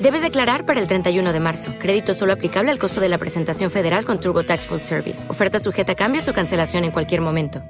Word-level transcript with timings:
Debes 0.00 0.22
declarar 0.22 0.64
para 0.64 0.80
el 0.80 0.86
31 0.86 1.32
de 1.32 1.40
marzo. 1.40 1.74
Crédito 1.80 2.14
solo 2.14 2.32
aplicable 2.32 2.70
al 2.70 2.78
costo 2.78 3.00
de 3.00 3.08
la 3.08 3.18
presentación 3.18 3.68
federal 3.68 4.04
con 4.04 4.20
TurboTax 4.20 4.66
Full 4.66 4.78
Service. 4.78 5.28
Oferta 5.28 5.58
sujeta 5.58 5.92
a 5.92 5.96
cambios 5.96 6.28
o 6.28 6.32
cancelación 6.32 6.84
en 6.84 6.92
cualquier 6.92 7.20
momento. 7.20 7.62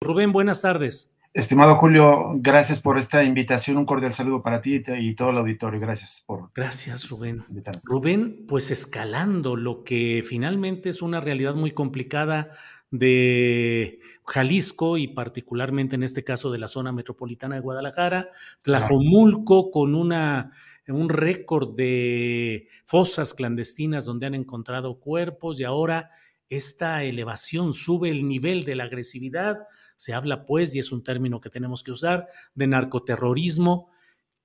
Rubén, 0.00 0.32
buenas 0.32 0.60
tardes. 0.60 1.14
Estimado 1.32 1.76
Julio, 1.76 2.32
gracias 2.36 2.80
por 2.80 2.98
esta 2.98 3.22
invitación. 3.22 3.76
Un 3.76 3.86
cordial 3.86 4.12
saludo 4.12 4.42
para 4.42 4.60
ti 4.60 4.82
y 4.86 5.14
todo 5.14 5.30
el 5.30 5.38
auditorio. 5.38 5.80
Gracias 5.80 6.24
por. 6.26 6.50
Gracias, 6.54 7.08
Rubén. 7.08 7.44
Rubén, 7.84 8.46
pues 8.48 8.72
escalando 8.72 9.56
lo 9.56 9.84
que 9.84 10.24
finalmente 10.26 10.90
es 10.90 11.00
una 11.00 11.20
realidad 11.20 11.54
muy 11.54 11.70
complicada 11.70 12.50
de 12.90 13.98
Jalisco 14.26 14.96
y 14.96 15.08
particularmente 15.08 15.96
en 15.96 16.02
este 16.02 16.24
caso 16.24 16.50
de 16.50 16.58
la 16.58 16.68
zona 16.68 16.92
metropolitana 16.92 17.56
de 17.56 17.60
Guadalajara, 17.60 18.30
Tlajomulco 18.62 19.70
con 19.70 19.94
una, 19.94 20.52
un 20.88 21.08
récord 21.08 21.74
de 21.76 22.68
fosas 22.86 23.34
clandestinas 23.34 24.04
donde 24.04 24.26
han 24.26 24.34
encontrado 24.34 24.98
cuerpos 24.98 25.60
y 25.60 25.64
ahora 25.64 26.10
esta 26.48 27.02
elevación 27.04 27.72
sube 27.72 28.10
el 28.10 28.26
nivel 28.26 28.64
de 28.64 28.76
la 28.76 28.84
agresividad. 28.84 29.66
Se 29.96 30.12
habla 30.12 30.44
pues, 30.46 30.74
y 30.74 30.78
es 30.78 30.92
un 30.92 31.02
término 31.02 31.40
que 31.40 31.50
tenemos 31.50 31.82
que 31.82 31.92
usar, 31.92 32.26
de 32.54 32.66
narcoterrorismo. 32.66 33.90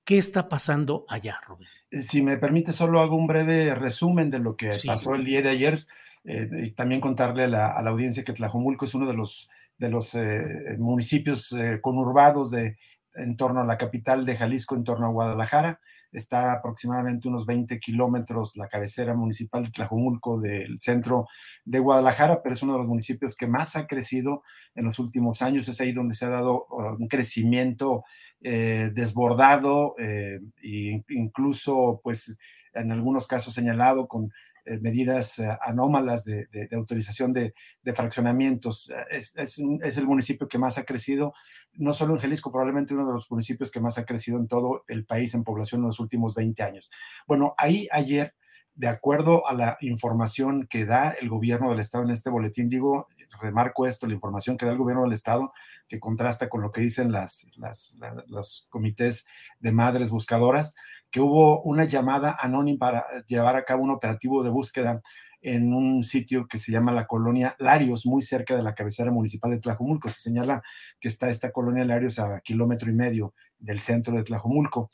¿Qué 0.04 0.18
está 0.18 0.48
pasando 0.48 1.04
allá, 1.08 1.40
Rubén? 1.46 1.68
Si 1.90 2.22
me 2.22 2.36
permite, 2.36 2.72
solo 2.72 3.00
hago 3.00 3.16
un 3.16 3.26
breve 3.26 3.74
resumen 3.74 4.30
de 4.30 4.38
lo 4.38 4.56
que 4.56 4.70
pasó 4.86 5.14
el 5.14 5.24
día 5.24 5.42
de 5.42 5.50
ayer. 5.50 5.86
Eh, 6.24 6.48
y 6.64 6.70
también 6.72 7.00
contarle 7.00 7.44
a 7.44 7.48
la, 7.48 7.90
audiencia 7.90 8.24
que 8.24 8.32
Tlajomulco 8.32 8.84
es 8.84 8.94
uno 8.94 9.06
de 9.06 9.14
los, 9.14 9.48
de 9.80 9.88
los 9.88 10.14
eh, 10.14 10.76
municipios 10.78 11.52
eh, 11.52 11.78
conurbados 11.80 12.50
de, 12.50 12.76
en 13.14 13.36
torno 13.36 13.62
a 13.62 13.64
la 13.64 13.78
capital 13.78 14.26
de 14.26 14.36
Jalisco, 14.36 14.76
en 14.76 14.84
torno 14.84 15.06
a 15.06 15.10
Guadalajara. 15.10 15.80
Está 16.12 16.52
aproximadamente 16.52 17.28
unos 17.28 17.46
20 17.46 17.80
kilómetros 17.80 18.52
la 18.56 18.68
cabecera 18.68 19.14
municipal 19.14 19.64
de 19.64 19.70
Tlajomulco 19.70 20.38
del 20.38 20.78
centro 20.80 21.28
de 21.64 21.78
Guadalajara, 21.78 22.42
pero 22.42 22.54
es 22.54 22.62
uno 22.62 22.74
de 22.74 22.80
los 22.80 22.88
municipios 22.88 23.36
que 23.36 23.46
más 23.46 23.74
ha 23.76 23.86
crecido 23.86 24.42
en 24.74 24.84
los 24.84 24.98
últimos 24.98 25.40
años. 25.40 25.66
Es 25.68 25.80
ahí 25.80 25.92
donde 25.92 26.14
se 26.14 26.26
ha 26.26 26.30
dado 26.30 26.66
uh, 26.68 26.96
un 26.98 27.08
crecimiento 27.08 28.04
desbordado 28.42 29.92
e 29.98 30.40
incluso, 31.10 32.00
pues, 32.02 32.38
en 32.74 32.92
algunos 32.92 33.26
casos 33.26 33.54
señalado 33.54 34.08
con 34.08 34.26
eh, 34.26 34.30
medidas 34.80 35.38
eh, 35.38 35.48
anómalas 35.62 36.24
de, 36.24 36.48
autorización 36.72 37.32
de, 37.32 37.54
fraccionamientos. 37.94 38.92
Es, 39.10 39.58
el 39.58 40.06
municipio 40.06 40.48
que 40.48 40.58
más 40.58 40.78
ha 40.78 40.84
crecido, 40.84 41.32
no 41.74 41.92
solo 41.92 42.14
en 42.14 42.20
Jalisco, 42.20 42.50
probablemente 42.50 42.94
uno 42.94 43.06
de 43.06 43.14
los 43.14 43.30
municipios 43.30 43.70
que 43.70 43.80
más 43.80 43.98
ha 43.98 44.04
crecido 44.04 44.38
en 44.38 44.48
todo 44.48 44.84
el 44.88 45.04
país 45.04 45.34
en 45.34 45.44
población 45.44 45.80
en 45.80 45.88
los 45.88 46.00
últimos 46.00 46.34
20 46.34 46.62
años. 46.62 46.90
Bueno, 47.26 47.54
ahí 47.58 47.88
ayer, 47.90 48.34
de 48.80 48.88
acuerdo 48.88 49.46
a 49.46 49.52
la 49.52 49.76
información 49.82 50.66
que 50.66 50.86
da 50.86 51.10
el 51.10 51.28
gobierno 51.28 51.68
del 51.68 51.80
estado 51.80 52.02
en 52.02 52.08
este 52.08 52.30
boletín, 52.30 52.70
digo, 52.70 53.08
remarco 53.38 53.86
esto, 53.86 54.06
la 54.06 54.14
información 54.14 54.56
que 54.56 54.64
da 54.64 54.72
el 54.72 54.78
gobierno 54.78 55.02
del 55.02 55.12
estado, 55.12 55.52
que 55.86 56.00
contrasta 56.00 56.48
con 56.48 56.62
lo 56.62 56.72
que 56.72 56.80
dicen 56.80 57.12
las, 57.12 57.46
los 58.26 58.66
comités 58.70 59.26
de 59.58 59.72
madres 59.72 60.08
buscadoras, 60.08 60.76
que 61.10 61.20
hubo 61.20 61.60
una 61.60 61.84
llamada 61.84 62.34
anónima 62.40 62.78
para 62.78 63.04
llevar 63.26 63.54
a 63.54 63.66
cabo 63.66 63.82
un 63.82 63.90
operativo 63.90 64.42
de 64.42 64.48
búsqueda 64.48 65.02
en 65.42 65.74
un 65.74 66.02
sitio 66.02 66.48
que 66.48 66.56
se 66.56 66.72
llama 66.72 66.90
la 66.90 67.06
colonia 67.06 67.56
Larios, 67.58 68.06
muy 68.06 68.22
cerca 68.22 68.56
de 68.56 68.62
la 68.62 68.74
cabecera 68.74 69.10
municipal 69.10 69.50
de 69.50 69.58
Tlajomulco. 69.58 70.08
Se 70.08 70.20
señala 70.20 70.62
que 70.98 71.08
está 71.08 71.28
esta 71.28 71.52
colonia 71.52 71.84
Larios 71.84 72.18
a 72.18 72.40
kilómetro 72.40 72.88
y 72.88 72.94
medio 72.94 73.34
del 73.58 73.80
centro 73.80 74.16
de 74.16 74.22
Tlajomulco. 74.22 74.90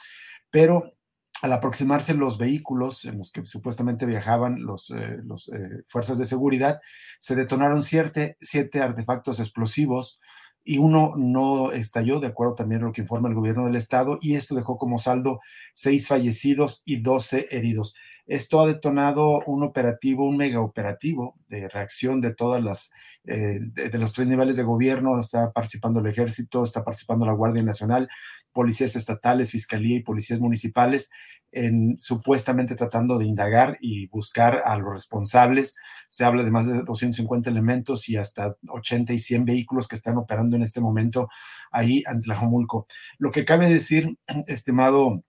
Pero 0.51 0.96
al 1.43 1.53
aproximarse 1.53 2.15
los 2.15 2.39
vehículos 2.39 3.05
en 3.05 3.19
los 3.19 3.31
que 3.31 3.45
supuestamente 3.45 4.07
viajaban 4.07 4.63
los, 4.63 4.91
eh, 4.91 5.19
eh, 5.53 5.83
fuerzas 5.87 6.19
de 6.19 6.25
seguridad, 6.25 6.81
se 7.19 7.37
detonaron 7.37 7.83
siete, 7.83 8.37
siete 8.41 8.81
artefactos 8.81 9.39
explosivos 9.41 10.21
y 10.65 10.79
uno 10.79 11.15
no 11.17 11.73
estalló, 11.73 12.19
de 12.19 12.27
acuerdo 12.27 12.55
también 12.57 12.83
a 12.83 12.87
lo 12.87 12.93
que 12.93 13.03
informa 13.03 13.29
el 13.29 13.37
gobierno 13.37 13.67
del 13.67 13.77
estado, 13.77 14.19
y 14.21 14.35
esto 14.35 14.55
dejó 14.57 14.79
como 14.79 14.99
saldo 14.99 15.39
seis 15.75 16.09
fallecidos 16.09 16.83
y 16.85 17.01
doce 17.01 17.47
heridos. 17.51 17.95
Esto 18.26 18.60
ha 18.60 18.66
detonado 18.66 19.41
un 19.47 19.62
operativo, 19.62 20.28
un 20.28 20.37
mega 20.37 20.60
operativo 20.60 21.37
de 21.48 21.69
reacción 21.69 22.20
de 22.20 22.34
todas 22.34 22.62
las, 22.62 22.91
eh, 23.25 23.60
de, 23.60 23.98
los 23.98 24.12
tres 24.12 24.26
niveles 24.26 24.56
de 24.56 24.64
gobierno. 24.64 25.19
Está 25.20 25.53
participando 25.53 26.00
el 26.00 26.06
ejército, 26.06 26.64
está 26.64 26.82
participando 26.82 27.25
la 27.25 27.34
Guardia 27.34 27.62
Nacional, 27.62 28.09
policías 28.53 28.97
estatales, 28.97 29.53
fiscalía 29.53 29.98
y 29.98 30.03
policías 30.03 30.41
municipales, 30.41 31.10
en, 31.53 31.97
supuestamente 32.00 32.75
tratando 32.75 33.16
de 33.16 33.26
indagar 33.26 33.78
y 33.81 34.09
buscar 34.09 34.60
a 34.64 34.76
los 34.76 34.93
responsables. 34.93 35.76
Se 36.08 36.25
habla 36.25 36.43
de 36.43 36.50
más 36.50 36.66
de 36.66 36.82
250 36.82 37.48
elementos 37.48 38.08
y 38.08 38.16
hasta 38.16 38.56
80 38.69 39.12
y 39.12 39.20
100 39.20 39.44
vehículos 39.44 39.87
que 39.87 39.94
están 39.94 40.16
operando 40.16 40.56
en 40.56 40.62
este 40.62 40.81
momento 40.81 41.28
ahí 41.70 42.03
ante 42.06 42.26
la 42.26 42.34
Jomulco. 42.34 42.88
Lo 43.19 43.31
que 43.31 43.44
cabe 43.44 43.69
decir, 43.69 44.19
estimado 44.48 45.22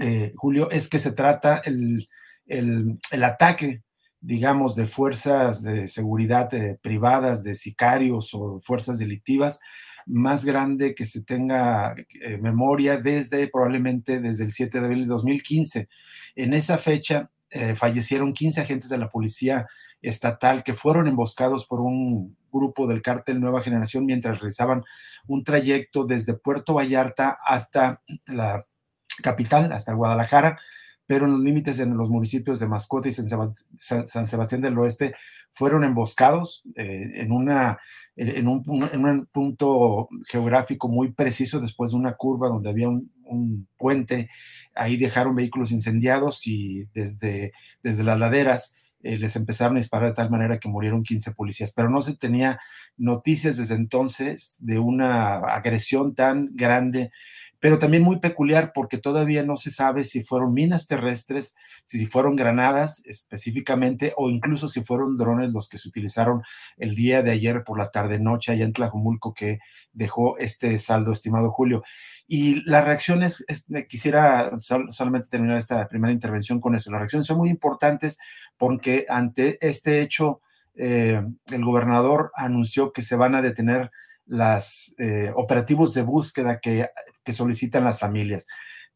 eh, 0.00 0.32
Julio, 0.34 0.70
es 0.70 0.88
que 0.88 0.98
se 0.98 1.12
trata 1.12 1.58
el 1.64 2.08
el, 2.46 2.98
ataque, 3.24 3.82
digamos, 4.20 4.76
de 4.76 4.86
fuerzas 4.86 5.62
de 5.62 5.88
seguridad 5.88 6.52
eh, 6.54 6.78
privadas, 6.82 7.42
de 7.42 7.54
sicarios 7.54 8.34
o 8.34 8.60
fuerzas 8.60 8.98
delictivas, 8.98 9.60
más 10.06 10.44
grande 10.44 10.94
que 10.94 11.04
se 11.04 11.22
tenga 11.22 11.94
eh, 12.20 12.38
memoria 12.38 12.96
desde 12.96 13.48
probablemente 13.48 14.20
desde 14.20 14.44
el 14.44 14.52
7 14.52 14.80
de 14.80 14.86
abril 14.86 15.02
de 15.02 15.06
2015. 15.06 15.88
En 16.34 16.54
esa 16.54 16.78
fecha 16.78 17.30
eh, 17.50 17.74
fallecieron 17.76 18.32
15 18.32 18.62
agentes 18.62 18.88
de 18.88 18.98
la 18.98 19.08
policía 19.08 19.66
estatal 20.00 20.64
que 20.64 20.74
fueron 20.74 21.06
emboscados 21.06 21.66
por 21.66 21.80
un 21.80 22.36
grupo 22.50 22.86
del 22.86 23.02
cártel 23.02 23.40
Nueva 23.40 23.62
Generación 23.62 24.04
mientras 24.04 24.40
realizaban 24.40 24.82
un 25.26 25.44
trayecto 25.44 26.04
desde 26.04 26.34
Puerto 26.34 26.74
Vallarta 26.74 27.38
hasta 27.44 28.02
la 28.26 28.66
capital, 29.22 29.72
hasta 29.72 29.94
Guadalajara, 29.94 30.58
pero 31.12 31.26
en 31.26 31.32
los 31.32 31.42
límites 31.42 31.78
en 31.78 31.94
los 31.94 32.08
municipios 32.08 32.58
de 32.58 32.66
Mascota 32.66 33.06
y 33.06 33.12
San 33.12 34.26
Sebastián 34.26 34.62
del 34.62 34.78
Oeste 34.78 35.14
fueron 35.50 35.84
emboscados 35.84 36.62
eh, 36.74 37.10
en, 37.16 37.32
una, 37.32 37.80
en, 38.16 38.48
un, 38.48 39.26
punto 39.30 40.08
geográfico 40.26 40.88
muy 40.88 41.12
preciso 41.12 41.60
después 41.60 41.90
de 41.90 41.98
una 41.98 42.14
curva 42.14 42.48
donde 42.48 42.70
había 42.70 42.88
un, 42.88 43.68
puente. 43.76 44.30
Ahí 44.74 44.96
dejaron 44.96 45.36
vehículos 45.36 45.70
incendiados 45.70 46.46
y 46.46 46.86
desde, 46.94 47.52
desde 47.82 48.04
las 48.04 48.18
laderas 48.18 48.74
eh, 49.02 49.18
les 49.18 49.36
empezaron 49.36 49.76
a 49.76 49.80
disparar 49.80 50.08
de 50.08 50.14
tal 50.14 50.30
manera 50.30 50.58
que 50.58 50.70
murieron 50.70 51.02
15 51.02 51.32
policías. 51.32 51.74
Pero 51.74 51.90
no 51.90 52.00
se 52.00 52.16
tenía 52.16 52.58
noticias 52.96 53.58
desde 53.58 53.74
entonces 53.74 54.56
de 54.60 54.78
una 54.78 55.40
agresión 55.40 56.14
tan 56.14 56.48
grande 56.52 57.10
pero 57.62 57.78
también 57.78 58.02
muy 58.02 58.18
peculiar 58.18 58.72
porque 58.74 58.98
todavía 58.98 59.44
no 59.44 59.56
se 59.56 59.70
sabe 59.70 60.02
si 60.02 60.24
fueron 60.24 60.52
minas 60.52 60.88
terrestres, 60.88 61.54
si 61.84 62.06
fueron 62.06 62.34
granadas 62.34 63.06
específicamente 63.06 64.12
o 64.16 64.30
incluso 64.30 64.66
si 64.66 64.82
fueron 64.82 65.16
drones 65.16 65.52
los 65.52 65.68
que 65.68 65.78
se 65.78 65.86
utilizaron 65.86 66.42
el 66.76 66.96
día 66.96 67.22
de 67.22 67.30
ayer 67.30 67.62
por 67.62 67.78
la 67.78 67.92
tarde-noche 67.92 68.50
allá 68.50 68.64
en 68.64 68.72
Tlajumulco 68.72 69.32
que 69.32 69.60
dejó 69.92 70.38
este 70.38 70.76
saldo, 70.76 71.12
estimado 71.12 71.52
Julio. 71.52 71.84
Y 72.26 72.68
las 72.68 72.84
reacciones, 72.84 73.46
quisiera 73.88 74.50
solamente 74.58 75.28
terminar 75.28 75.56
esta 75.56 75.86
primera 75.86 76.12
intervención 76.12 76.58
con 76.58 76.74
eso, 76.74 76.90
las 76.90 76.98
reacciones 76.98 77.28
son 77.28 77.38
muy 77.38 77.48
importantes 77.48 78.18
porque 78.56 79.06
ante 79.08 79.64
este 79.64 80.00
hecho, 80.00 80.40
eh, 80.74 81.22
el 81.52 81.64
gobernador 81.64 82.32
anunció 82.34 82.92
que 82.92 83.02
se 83.02 83.14
van 83.14 83.36
a 83.36 83.42
detener 83.42 83.92
los 84.26 84.94
eh, 84.98 85.32
operativos 85.34 85.94
de 85.94 86.02
búsqueda 86.02 86.60
que, 86.60 86.88
solicitan 87.32 87.84
las 87.84 87.98
familias. 87.98 88.46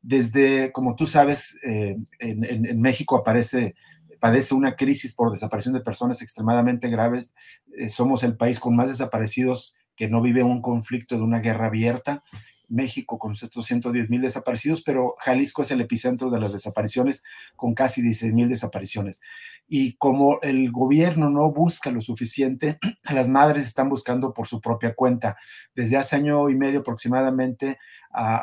Desde, 0.02 0.73
como 0.73 0.94
tú 0.94 1.06
sabes, 1.06 1.58
eh, 1.64 1.96
en, 2.19 2.81
México 2.81 3.17
aparece, 3.17 3.75
padece 4.20 4.55
una 4.55 4.76
crisis 4.76 5.14
por 5.14 5.31
desaparición 5.31 5.75
de 5.75 5.81
personas 5.81 6.23
extremadamente 6.23 6.88
graves. 6.88 7.34
Eh, 7.76 7.88
somos 7.88 8.23
el 8.23 8.37
país 8.37 8.61
con 8.61 8.76
más 8.76 8.88
desaparecidos 8.88 9.76
que 9.96 10.08
no 10.08 10.20
vive 10.20 10.43
un 10.43 10.61
conflicto 10.61 11.17
de 11.17 11.23
una 11.23 11.40
guerra 11.40 11.67
abierta. 11.67 12.23
México 12.68 13.18
con 13.18 13.32
estos 13.32 13.64
110 13.66 14.10
mil 14.10 14.22
desaparecidos, 14.22 14.82
pero 14.82 15.16
Jalisco 15.18 15.62
es 15.62 15.70
el 15.70 15.80
epicentro 15.80 16.30
de 16.30 16.40
las 16.40 16.52
desapariciones 16.52 17.22
con 17.54 17.74
casi 17.74 18.02
16 18.02 18.34
mil 18.34 18.48
desapariciones. 18.48 19.20
Y 19.68 19.96
como 19.96 20.40
el 20.42 20.70
gobierno 20.70 21.30
no 21.30 21.52
busca 21.52 21.90
lo 21.90 22.00
suficiente, 22.00 22.78
las 23.10 23.28
madres 23.28 23.66
están 23.66 23.88
buscando 23.88 24.32
por 24.32 24.46
su 24.46 24.60
propia 24.60 24.94
cuenta. 24.94 25.36
Desde 25.74 25.96
hace 25.96 26.16
año 26.16 26.48
y 26.48 26.54
medio 26.54 26.80
aproximadamente, 26.80 27.78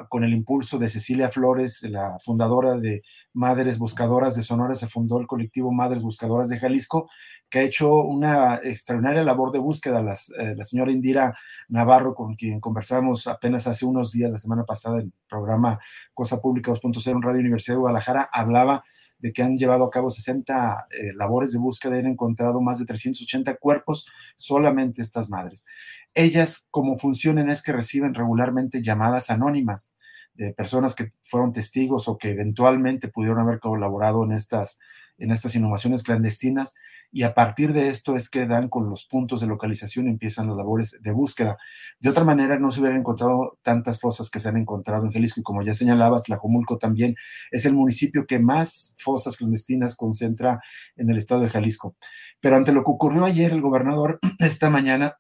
con 0.10 0.24
el 0.24 0.34
impulso 0.34 0.78
de 0.78 0.90
Cecilia 0.90 1.32
Flores, 1.32 1.82
la 1.84 2.18
fundadora 2.20 2.78
de 2.78 3.02
Madres 3.34 3.80
Buscadoras 3.80 4.36
de 4.36 4.44
Sonora, 4.44 4.76
se 4.76 4.88
fundó 4.88 5.20
el 5.20 5.28
colectivo 5.28 5.72
Madres 5.72 6.04
Buscadoras 6.04 6.50
de 6.50 6.60
Jalisco, 6.60 7.10
que 7.50 7.60
ha 7.60 7.64
hecho 7.64 7.94
una 7.96 8.56
extraordinaria 8.64 9.24
labor 9.24 9.52
de 9.52 9.60
búsqueda. 9.60 10.02
Eh, 10.02 10.56
la 10.56 10.64
señora 10.64 10.92
Indira 10.92 11.34
Navarro, 11.70 12.14
con 12.14 12.36
quien 12.36 12.60
conversamos 12.60 13.28
apenas 13.28 13.68
hace 13.68 13.86
unos 13.86 14.12
días, 14.12 14.32
la 14.32 14.38
semana 14.38 14.64
pasada, 14.64 15.00
en 15.00 15.06
el 15.06 15.14
programa 15.28 15.80
Cosa 16.14 16.40
Pública 16.42 16.72
2.0 16.72 17.12
en 17.12 17.22
Radio 17.22 17.40
Universidad 17.40 17.76
de 17.76 17.82
Guadalajara, 17.82 18.30
hablaba 18.32 18.84
de 19.24 19.32
que 19.32 19.42
han 19.42 19.56
llevado 19.56 19.86
a 19.86 19.90
cabo 19.90 20.10
60 20.10 20.88
eh, 20.92 21.14
labores 21.16 21.54
de 21.54 21.60
búsqueda 21.60 21.96
y 21.96 22.00
han 22.00 22.08
encontrado 22.08 22.60
más 22.62 22.80
de 22.80 22.86
380 22.86 23.56
cuerpos 23.56 24.06
solamente 24.36 25.02
estas 25.02 25.30
madres. 25.30 25.66
Ellas, 26.14 26.68
como 26.70 26.98
funcionan, 26.98 27.50
es 27.50 27.64
que 27.64 27.72
reciben 27.72 28.14
regularmente 28.14 28.82
llamadas 28.82 29.30
anónimas 29.30 29.96
de 30.34 30.54
personas 30.54 30.96
que 30.96 31.14
fueron 31.24 31.52
testigos 31.52 32.08
o 32.08 32.18
que 32.18 32.32
eventualmente 32.32 33.08
pudieron 33.08 33.40
haber 33.40 33.60
colaborado 33.60 34.24
en 34.24 34.32
estas, 34.32 34.80
en 35.18 35.32
estas 35.32 35.56
inhumaciones 35.56 36.04
clandestinas 36.04 36.74
y 37.16 37.22
a 37.22 37.36
partir 37.36 37.74
de 37.74 37.90
esto 37.90 38.16
es 38.16 38.28
que 38.28 38.48
dan 38.48 38.70
con 38.70 38.90
los 38.90 39.06
puntos 39.06 39.40
de 39.40 39.46
localización 39.46 40.08
y 40.08 40.10
empiezan 40.10 40.48
las 40.48 40.58
labores 40.58 40.98
de 41.00 41.12
búsqueda. 41.12 41.58
De 42.00 42.10
otra 42.10 42.24
manera, 42.24 42.58
no 42.58 42.72
se 42.72 42.80
hubieran 42.80 43.00
encontrado 43.00 43.60
tantas 43.62 44.00
fosas 44.00 44.32
que 44.32 44.40
se 44.40 44.50
han 44.50 44.58
encontrado 44.58 45.06
en 45.06 45.12
Jalisco 45.12 45.40
y 45.40 45.44
como 45.44 45.62
ya 45.62 45.76
señalabas, 45.76 46.24
Tlajomulco 46.24 46.80
también 46.80 47.16
es 47.52 47.68
el 47.68 47.74
municipio 47.74 48.26
que 48.26 48.40
más 48.40 48.96
fosas 48.98 49.38
clandestinas 49.38 49.96
concentra 49.96 50.60
en 50.96 51.12
el 51.12 51.18
estado 51.18 51.42
de 51.42 51.50
Jalisco. 51.50 51.96
Pero 52.40 52.56
ante 52.56 52.72
lo 52.72 52.84
que 52.84 52.92
ocurrió 52.92 53.26
ayer, 53.26 53.52
el 53.52 53.62
gobernador 53.62 54.20
esta 54.40 54.72
mañana, 54.72 55.18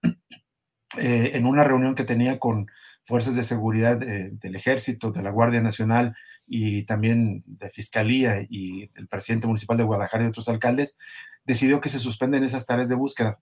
eh, 0.98 1.31
en 1.34 1.45
una 1.45 1.63
reunión 1.63 1.95
que 1.95 2.04
tenía 2.04 2.40
con 2.40 2.68
fuerzas 3.06 3.36
de 3.36 3.44
seguridad 3.44 3.98
del 3.98 4.56
ejército, 4.56 5.12
de 5.12 5.22
la 5.22 5.30
Guardia 5.30 5.60
Nacional 5.60 6.16
y 6.48 6.84
también 6.84 7.44
de 7.45 7.69
Fiscalía 7.69 8.45
y 8.50 8.90
el 8.95 9.07
presidente 9.07 9.48
municipal 9.48 9.78
de 9.78 9.84
Guadalajara 9.84 10.24
y 10.24 10.28
otros 10.28 10.48
alcaldes, 10.48 10.98
decidió 11.45 11.81
que 11.81 11.90
se 11.90 12.00
suspenden 12.00 12.44
esas 12.44 12.66
tareas 12.66 12.88
de 12.90 12.95
búsqueda. 12.95 13.40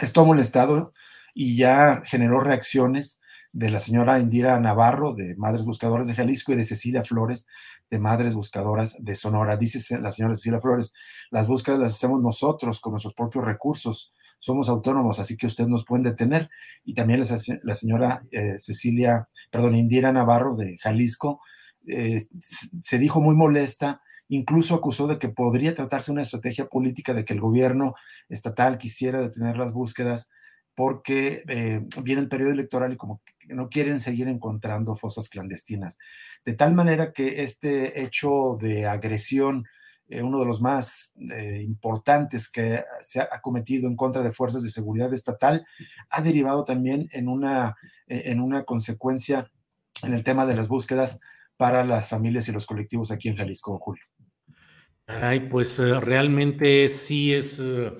Esto 0.00 0.20
ha 0.20 0.24
molestado 0.24 0.92
y 1.34 1.56
ya 1.56 2.02
generó 2.04 2.40
reacciones 2.40 3.20
de 3.52 3.70
la 3.70 3.80
señora 3.80 4.18
Indira 4.18 4.60
Navarro, 4.60 5.14
de 5.14 5.34
Madres 5.36 5.64
Buscadoras 5.64 6.06
de 6.06 6.14
Jalisco, 6.14 6.52
y 6.52 6.56
de 6.56 6.64
Cecilia 6.64 7.04
Flores, 7.04 7.46
de 7.90 7.98
Madres 7.98 8.34
Buscadoras 8.34 9.02
de 9.02 9.14
Sonora. 9.14 9.56
Dice 9.56 9.98
la 9.98 10.12
señora 10.12 10.34
Cecilia 10.34 10.60
Flores, 10.60 10.92
las 11.30 11.46
búsquedas 11.46 11.80
las 11.80 11.92
hacemos 11.92 12.20
nosotros 12.20 12.80
con 12.80 12.92
nuestros 12.92 13.14
propios 13.14 13.44
recursos, 13.44 14.12
somos 14.38 14.68
autónomos, 14.68 15.18
así 15.18 15.36
que 15.36 15.46
ustedes 15.46 15.68
nos 15.68 15.84
pueden 15.84 16.04
detener. 16.04 16.48
Y 16.84 16.94
también 16.94 17.20
la, 17.20 17.74
señora 17.74 18.22
eh, 18.30 18.58
Cecilia, 18.58 19.28
perdón, 19.50 19.76
Indira 19.76 20.12
Navarro 20.12 20.56
de 20.56 20.76
Jalisco, 20.78 21.40
eh, 21.86 22.20
se 22.40 22.98
dijo 22.98 23.20
muy 23.20 23.34
molesta 23.34 24.00
incluso 24.28 24.74
acusó 24.74 25.06
de 25.06 25.18
que 25.18 25.28
podría 25.28 25.74
tratarse 25.74 26.12
una 26.12 26.22
estrategia 26.22 26.66
política 26.66 27.14
de 27.14 27.24
que 27.24 27.32
el 27.32 27.40
gobierno 27.40 27.94
estatal 28.28 28.78
quisiera 28.78 29.20
detener 29.20 29.56
las 29.56 29.72
búsquedas 29.72 30.30
porque 30.74 31.42
eh, 31.48 31.80
viene 32.02 32.20
el 32.20 32.28
periodo 32.28 32.52
electoral 32.52 32.92
y 32.92 32.96
como 32.96 33.22
que 33.24 33.54
no 33.54 33.70
quieren 33.70 33.98
seguir 33.98 34.28
encontrando 34.28 34.94
fosas 34.94 35.30
clandestinas. 35.30 35.96
De 36.44 36.52
tal 36.52 36.74
manera 36.74 37.12
que 37.12 37.42
este 37.42 38.02
hecho 38.02 38.58
de 38.60 38.86
agresión, 38.86 39.64
eh, 40.08 40.22
uno 40.22 40.38
de 40.40 40.46
los 40.46 40.60
más 40.60 41.12
eh, 41.30 41.62
importantes 41.62 42.50
que 42.50 42.84
se 43.00 43.20
ha 43.20 43.40
cometido 43.40 43.88
en 43.88 43.96
contra 43.96 44.22
de 44.22 44.32
fuerzas 44.32 44.62
de 44.62 44.70
seguridad 44.70 45.12
estatal, 45.12 45.66
ha 46.10 46.22
derivado 46.22 46.64
también 46.64 47.08
en 47.12 47.28
una, 47.28 47.76
en 48.06 48.40
una 48.40 48.64
consecuencia 48.64 49.50
en 50.02 50.14
el 50.14 50.24
tema 50.24 50.46
de 50.46 50.56
las 50.56 50.68
búsquedas 50.68 51.20
para 51.56 51.84
las 51.84 52.08
familias 52.08 52.48
y 52.48 52.52
los 52.52 52.66
colectivos 52.66 53.10
aquí 53.10 53.28
en 53.28 53.36
Jalisco, 53.36 53.78
Julio. 53.78 54.04
Ay, 55.06 55.40
pues 55.48 55.78
eh, 55.78 56.00
realmente 56.00 56.88
sí 56.88 57.32
es 57.32 57.60
eh, 57.60 57.92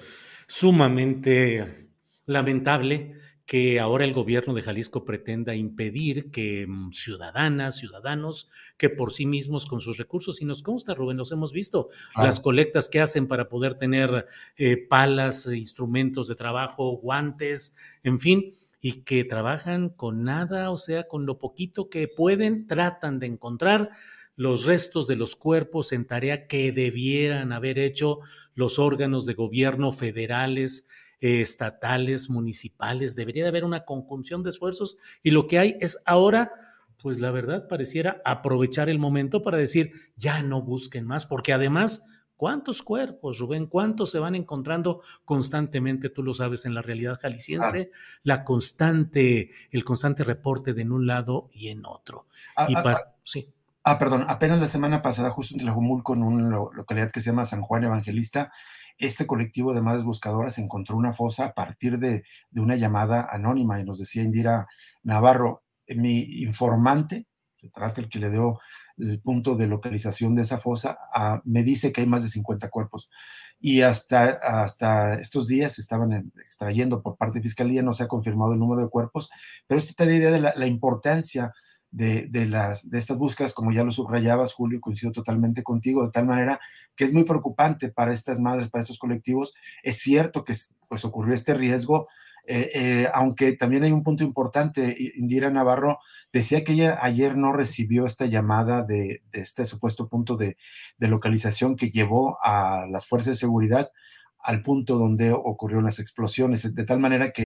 sumamente 0.47 1.89
lamentable 2.27 3.15
que 3.47 3.79
ahora 3.79 4.05
el 4.05 4.13
gobierno 4.13 4.55
de 4.55 4.63
Jalisco 4.63 5.05
pretenda 5.05 5.55
impedir 5.55 6.33
que 6.33 6.67
mm, 6.67 6.91
ciudadanas, 6.91 7.77
ciudadanos, 7.77 8.51
que 8.77 8.91
por 8.91 9.13
sí 9.13 9.25
mismos 9.25 9.67
con 9.67 9.81
sus 9.81 9.99
recursos, 9.99 10.43
y 10.43 10.45
nos 10.45 10.65
consta, 10.65 10.95
Rubén, 10.95 11.17
los 11.17 11.31
hemos 11.31 11.53
visto, 11.53 11.89
las 12.17 12.41
colectas 12.41 12.89
que 12.89 13.01
hacen 13.01 13.29
para 13.29 13.49
poder 13.49 13.75
tener 13.75 14.27
eh, 14.57 14.77
palas, 14.77 15.47
instrumentos 15.47 16.27
de 16.27 16.35
trabajo, 16.35 16.97
guantes, 16.97 17.77
en 18.03 18.19
fin, 18.19 18.53
y 18.81 19.03
que 19.03 19.25
trabajan 19.25 19.91
con 19.91 20.25
nada, 20.25 20.73
o 20.73 20.77
sea, 20.77 21.07
con 21.07 21.25
lo 21.25 21.39
poquito 21.39 21.89
que 21.89 22.09
pueden, 22.09 22.67
tratan 22.67 23.21
de 23.21 23.27
encontrar 23.27 23.91
los 24.35 24.67
restos 24.67 25.07
de 25.07 25.17
los 25.17 25.37
cuerpos 25.37 25.93
en 25.93 26.05
tarea 26.05 26.47
que 26.47 26.73
debieran 26.73 27.53
haber 27.53 27.79
hecho 27.79 28.21
los 28.55 28.79
órganos 28.79 29.25
de 29.25 29.35
gobierno 29.35 29.93
federales, 29.93 30.89
eh, 31.21 31.41
estatales, 31.41 32.31
municipales. 32.31 33.17
Debería 33.17 33.43
de 33.45 33.49
haber 33.49 33.65
una 33.65 33.85
conjunción 33.85 34.43
de 34.43 34.51
esfuerzos 34.51 34.97
y 35.23 35.31
lo 35.31 35.47
que 35.47 35.59
hay 35.59 35.77
es 35.81 36.03
ahora, 36.07 36.53
pues 36.99 37.21
la 37.21 37.31
verdad 37.31 37.69
pareciera 37.69 38.21
aprovechar 38.25 38.89
el 38.89 38.99
momento 38.99 39.43
para 39.43 39.59
decir, 39.59 39.93
ya 40.17 40.43
no 40.43 40.63
busquen 40.63 41.07
más, 41.07 41.27
porque 41.27 41.53
además... 41.53 42.07
¿Cuántos 42.39 42.83
cuerpos, 42.83 43.39
Rubén? 43.39 43.65
¿Cuántos 43.65 44.11
se 44.11 44.19
van 44.19 44.35
encontrando 44.35 45.01
constantemente? 45.25 46.11
Tú 46.11 46.23
lo 46.23 46.35
sabes 46.35 46.67
en 46.67 46.75
la 46.75 46.83
realidad 46.83 47.19
jalisciense, 47.19 47.91
la 48.25 48.45
constante, 48.45 49.53
el 49.71 49.85
constante 49.85 50.23
reporte 50.23 50.75
de 50.75 50.83
en 50.83 50.93
un 50.93 51.07
lado 51.07 51.49
y 51.51 51.69
en 51.69 51.87
otro. 51.87 52.27
y 52.69 52.75
para, 52.75 53.15
sí. 53.25 53.55
Ah, 53.89 54.01
perdón, 54.01 54.25
apenas 54.27 54.61
la 54.61 54.67
semana 54.67 55.01
pasada, 55.01 55.31
justo 55.31 55.55
en 55.55 55.61
Tlajumulco, 55.61 56.15
en 56.15 56.25
una 56.25 56.57
localidad 56.75 57.13
que 57.13 57.21
se 57.21 57.31
llama 57.31 57.45
San 57.45 57.63
Juan 57.63 57.85
Evangelista, 57.85 58.53
este 58.99 59.27
colectivo 59.27 59.75
de 59.75 59.83
madres 59.83 60.05
buscadoras 60.05 60.59
encontró 60.59 60.97
una 60.97 61.13
fosa 61.13 61.47
a 61.47 61.53
partir 61.53 61.99
de, 61.99 62.25
una 62.55 62.77
llamada 62.77 63.29
anónima 63.31 63.81
y 63.81 63.85
nos 63.85 63.99
decía 63.99 64.23
Indira 64.23 64.67
Navarro, 65.03 65.63
mi 65.89 66.21
informante, 66.43 67.27
se 67.57 67.69
trata 67.69 68.01
el 68.01 68.09
que 68.09 68.19
le 68.19 68.31
dio 68.31 68.59
el 68.99 69.21
punto 69.21 69.57
de 69.57 69.67
localización 69.67 70.35
de 70.35 70.43
esa 70.43 70.59
fosa, 70.59 70.99
me 71.45 71.63
dice 71.63 71.93
que 71.93 72.01
hay 72.01 72.07
más 72.07 72.23
de 72.23 72.31
50 72.31 72.71
cuerpos. 72.71 73.11
Y 73.59 73.83
hasta, 73.83 74.25
hasta 74.25 75.15
estos 75.15 75.47
días 75.47 75.79
estaban 75.79 76.33
extrayendo 76.43 77.03
por 77.03 77.17
parte 77.17 77.39
de 77.39 77.43
Fiscalía, 77.43 77.83
no 77.83 77.93
se 77.93 78.05
ha 78.05 78.09
confirmado 78.09 78.53
el 78.53 78.59
número 78.59 78.83
de 78.83 78.89
cuerpos, 78.89 79.31
pero 79.67 79.79
esto 79.79 79.95
te 79.97 80.07
da 80.07 80.15
idea 80.15 80.31
de 80.31 80.41
la 80.41 80.67
importancia 80.67 81.53
de, 81.91 82.47
las, 82.47 82.91
de 82.91 82.99
estas 82.99 83.19
búsquedas, 83.19 83.53
como 83.53 83.73
ya 83.73 83.85
lo 83.85 83.91
subrayabas, 83.91 84.53
Julio, 84.53 84.81
coincido 84.81 85.13
totalmente 85.13 85.63
contigo, 85.63 86.05
de 86.05 86.13
tal 86.13 86.27
manera 86.27 86.61
que 86.95 87.05
es 87.05 87.13
muy 87.13 87.25
preocupante 87.25 87.89
para 87.89 88.13
estas 88.13 88.41
madres, 88.41 88.69
para 88.69 88.83
estos 88.83 88.99
colectivos. 88.99 89.55
Es 89.83 89.99
cierto 89.99 90.45
que 90.45 90.55
pues, 90.89 91.05
ocurrió 91.05 91.35
este 91.35 91.55
riesgo, 91.55 92.09
eh, 92.47 92.71
eh, 92.75 93.09
aunque 93.13 93.55
también 93.55 93.83
hay 93.83 93.93
un 93.93 94.05
punto 94.05 94.23
importante, 94.23 94.97
Indira 95.17 95.51
Navarro 95.51 95.99
decía 96.33 96.63
que 96.63 96.75
ella 96.75 96.99
ayer 97.03 97.37
no 97.37 97.53
recibió 97.53 98.07
esta 98.07 98.27
llamada 98.27 98.83
de, 98.85 99.23
este 99.33 99.65
supuesto 99.65 100.09
punto 100.09 100.37
de, 100.37 100.57
de, 100.99 101.09
localización 101.09 101.75
que 101.75 101.91
llevó 101.91 102.39
a 102.45 102.87
las 102.89 103.07
fuerzas 103.07 103.31
de 103.31 103.35
seguridad 103.35 103.91
al 104.39 104.63
punto 104.63 104.97
donde 104.97 105.33
ocurrieron 105.33 105.85
las 105.85 105.99
explosiones, 105.99 106.73
de 106.73 106.85
tal 106.85 107.01
manera 107.01 107.33
que 107.33 107.46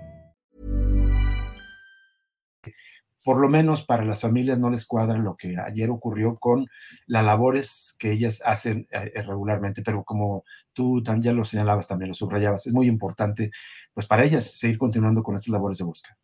Por 3.23 3.39
lo 3.39 3.49
menos 3.49 3.83
para 3.85 4.03
las 4.05 4.21
familias 4.21 4.59
no 4.59 4.69
les 4.69 4.85
cuadra 4.85 5.17
lo 5.17 5.35
que 5.37 5.55
ayer 5.57 5.89
ocurrió 5.89 6.37
con 6.37 6.67
las 7.07 7.23
labores 7.23 7.95
que 7.99 8.11
ellas 8.11 8.41
hacen 8.45 8.87
eh, 8.91 9.21
regularmente, 9.23 9.81
pero 9.83 10.03
como 10.03 10.43
tú 10.73 11.03
también 11.03 11.35
lo 11.35 11.43
señalabas, 11.45 11.87
también 11.87 12.09
lo 12.09 12.15
subrayabas, 12.15 12.67
es 12.67 12.73
muy 12.73 12.87
importante 12.87 13.51
pues 13.93 14.05
para 14.07 14.23
ellas 14.23 14.45
seguir 14.45 14.77
continuando 14.77 15.23
con 15.23 15.35
estas 15.35 15.49
labores 15.51 15.77
de 15.77 15.83
búsqueda. 15.85 16.17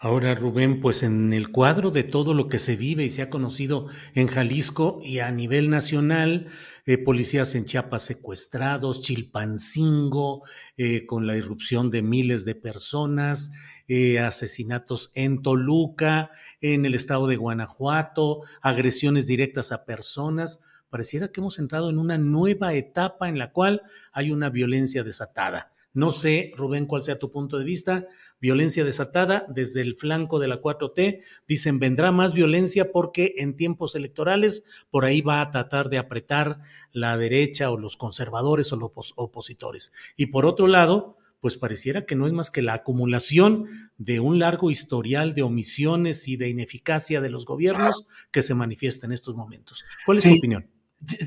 Ahora, 0.00 0.36
Rubén, 0.36 0.80
pues 0.80 1.02
en 1.02 1.32
el 1.32 1.50
cuadro 1.50 1.90
de 1.90 2.04
todo 2.04 2.32
lo 2.32 2.48
que 2.48 2.60
se 2.60 2.76
vive 2.76 3.04
y 3.04 3.10
se 3.10 3.20
ha 3.20 3.30
conocido 3.30 3.86
en 4.14 4.28
Jalisco 4.28 5.00
y 5.02 5.18
a 5.18 5.32
nivel 5.32 5.70
nacional, 5.70 6.46
eh, 6.86 6.98
policías 6.98 7.56
en 7.56 7.64
Chiapas 7.64 8.04
secuestrados, 8.04 9.00
Chilpancingo, 9.00 10.44
eh, 10.76 11.04
con 11.04 11.26
la 11.26 11.36
irrupción 11.36 11.90
de 11.90 12.02
miles 12.02 12.44
de 12.44 12.54
personas, 12.54 13.50
eh, 13.88 14.20
asesinatos 14.20 15.10
en 15.16 15.42
Toluca, 15.42 16.30
en 16.60 16.86
el 16.86 16.94
estado 16.94 17.26
de 17.26 17.34
Guanajuato, 17.34 18.42
agresiones 18.62 19.26
directas 19.26 19.72
a 19.72 19.84
personas. 19.84 20.60
Pareciera 20.90 21.32
que 21.32 21.40
hemos 21.40 21.58
entrado 21.58 21.90
en 21.90 21.98
una 21.98 22.18
nueva 22.18 22.72
etapa 22.72 23.28
en 23.28 23.36
la 23.36 23.50
cual 23.50 23.82
hay 24.12 24.30
una 24.30 24.48
violencia 24.48 25.02
desatada. 25.02 25.72
No 25.92 26.12
sé, 26.12 26.52
Rubén, 26.56 26.86
cuál 26.86 27.02
sea 27.02 27.18
tu 27.18 27.32
punto 27.32 27.58
de 27.58 27.64
vista. 27.64 28.06
Violencia 28.40 28.84
desatada 28.84 29.46
desde 29.48 29.80
el 29.80 29.96
flanco 29.96 30.38
de 30.38 30.48
la 30.48 30.60
4T. 30.60 31.22
Dicen, 31.46 31.78
vendrá 31.78 32.12
más 32.12 32.34
violencia 32.34 32.92
porque 32.92 33.34
en 33.38 33.56
tiempos 33.56 33.94
electorales 33.94 34.64
por 34.90 35.04
ahí 35.04 35.20
va 35.20 35.40
a 35.40 35.50
tratar 35.50 35.88
de 35.90 35.98
apretar 35.98 36.60
la 36.92 37.16
derecha 37.16 37.70
o 37.70 37.78
los 37.78 37.96
conservadores 37.96 38.72
o 38.72 38.76
los 38.76 39.12
opositores. 39.16 39.92
Y 40.16 40.26
por 40.26 40.46
otro 40.46 40.66
lado, 40.66 41.16
pues 41.40 41.56
pareciera 41.56 42.04
que 42.04 42.16
no 42.16 42.26
es 42.26 42.32
más 42.32 42.50
que 42.50 42.62
la 42.62 42.74
acumulación 42.74 43.66
de 43.96 44.20
un 44.20 44.38
largo 44.38 44.70
historial 44.70 45.34
de 45.34 45.42
omisiones 45.42 46.26
y 46.28 46.36
de 46.36 46.48
ineficacia 46.48 47.20
de 47.20 47.30
los 47.30 47.44
gobiernos 47.44 48.06
que 48.30 48.42
se 48.42 48.54
manifiesta 48.54 49.06
en 49.06 49.12
estos 49.12 49.34
momentos. 49.36 49.84
¿Cuál 50.04 50.18
es 50.18 50.24
tu 50.24 50.34
opinión? 50.34 50.77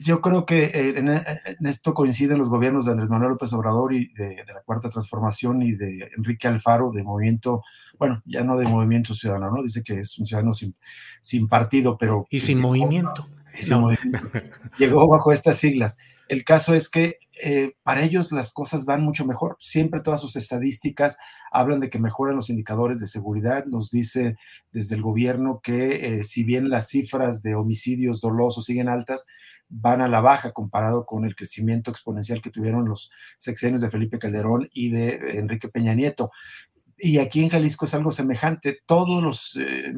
Yo 0.01 0.21
creo 0.21 0.45
que 0.45 0.65
eh, 0.65 0.93
en, 0.97 1.65
esto 1.65 1.93
coinciden 1.93 2.37
los 2.37 2.49
gobiernos 2.49 2.85
de 2.85 2.91
Andrés 2.91 3.09
Manuel 3.09 3.31
López 3.31 3.53
Obrador 3.53 3.93
y 3.93 4.13
de, 4.13 4.43
la 4.47 4.61
Cuarta 4.65 4.89
Transformación 4.89 5.61
y 5.61 5.73
de 5.73 6.09
Enrique 6.17 6.47
Alfaro 6.47 6.91
de 6.91 7.03
Movimiento, 7.03 7.63
bueno, 7.97 8.21
ya 8.25 8.43
no 8.43 8.57
de 8.57 8.67
Movimiento 8.67 9.13
Ciudadano, 9.13 9.51
¿no? 9.51 9.63
Dice 9.63 9.83
que 9.83 9.99
es 9.99 10.17
un 10.17 10.25
ciudadano 10.25 10.53
sin, 10.53 10.75
sin 11.21 11.47
partido, 11.47 11.97
pero... 11.97 12.27
Y 12.29 12.41
sin 12.41 12.59
movimiento. 12.59 13.27
Llegó 14.77 15.07
bajo 15.07 15.31
estas 15.31 15.57
siglas. 15.57 15.97
El 16.31 16.45
caso 16.45 16.73
es 16.73 16.87
que 16.87 17.17
eh, 17.43 17.75
para 17.83 18.03
ellos 18.03 18.31
las 18.31 18.53
cosas 18.53 18.85
van 18.85 19.03
mucho 19.03 19.25
mejor. 19.25 19.57
Siempre 19.59 19.99
todas 19.99 20.21
sus 20.21 20.37
estadísticas 20.37 21.17
hablan 21.51 21.81
de 21.81 21.89
que 21.89 21.99
mejoran 21.99 22.37
los 22.37 22.49
indicadores 22.49 23.01
de 23.01 23.07
seguridad. 23.07 23.65
Nos 23.65 23.91
dice 23.91 24.37
desde 24.71 24.95
el 24.95 25.01
gobierno 25.01 25.59
que 25.61 26.19
eh, 26.19 26.23
si 26.23 26.45
bien 26.45 26.69
las 26.69 26.87
cifras 26.87 27.41
de 27.41 27.55
homicidios 27.55 28.21
dolosos 28.21 28.63
siguen 28.63 28.87
altas, 28.87 29.25
van 29.71 30.01
a 30.01 30.07
la 30.07 30.21
baja 30.21 30.51
comparado 30.51 31.05
con 31.05 31.25
el 31.25 31.35
crecimiento 31.35 31.89
exponencial 31.89 32.41
que 32.41 32.51
tuvieron 32.51 32.87
los 32.87 33.11
sexenios 33.37 33.81
de 33.81 33.89
Felipe 33.89 34.19
Calderón 34.19 34.69
y 34.71 34.89
de 34.89 35.39
Enrique 35.39 35.69
Peña 35.69 35.93
Nieto. 35.93 36.31
Y 36.97 37.17
aquí 37.17 37.41
en 37.41 37.49
Jalisco 37.49 37.85
es 37.85 37.95
algo 37.95 38.11
semejante. 38.11 38.79
Todos 38.85 39.23
los 39.23 39.57
eh, 39.59 39.91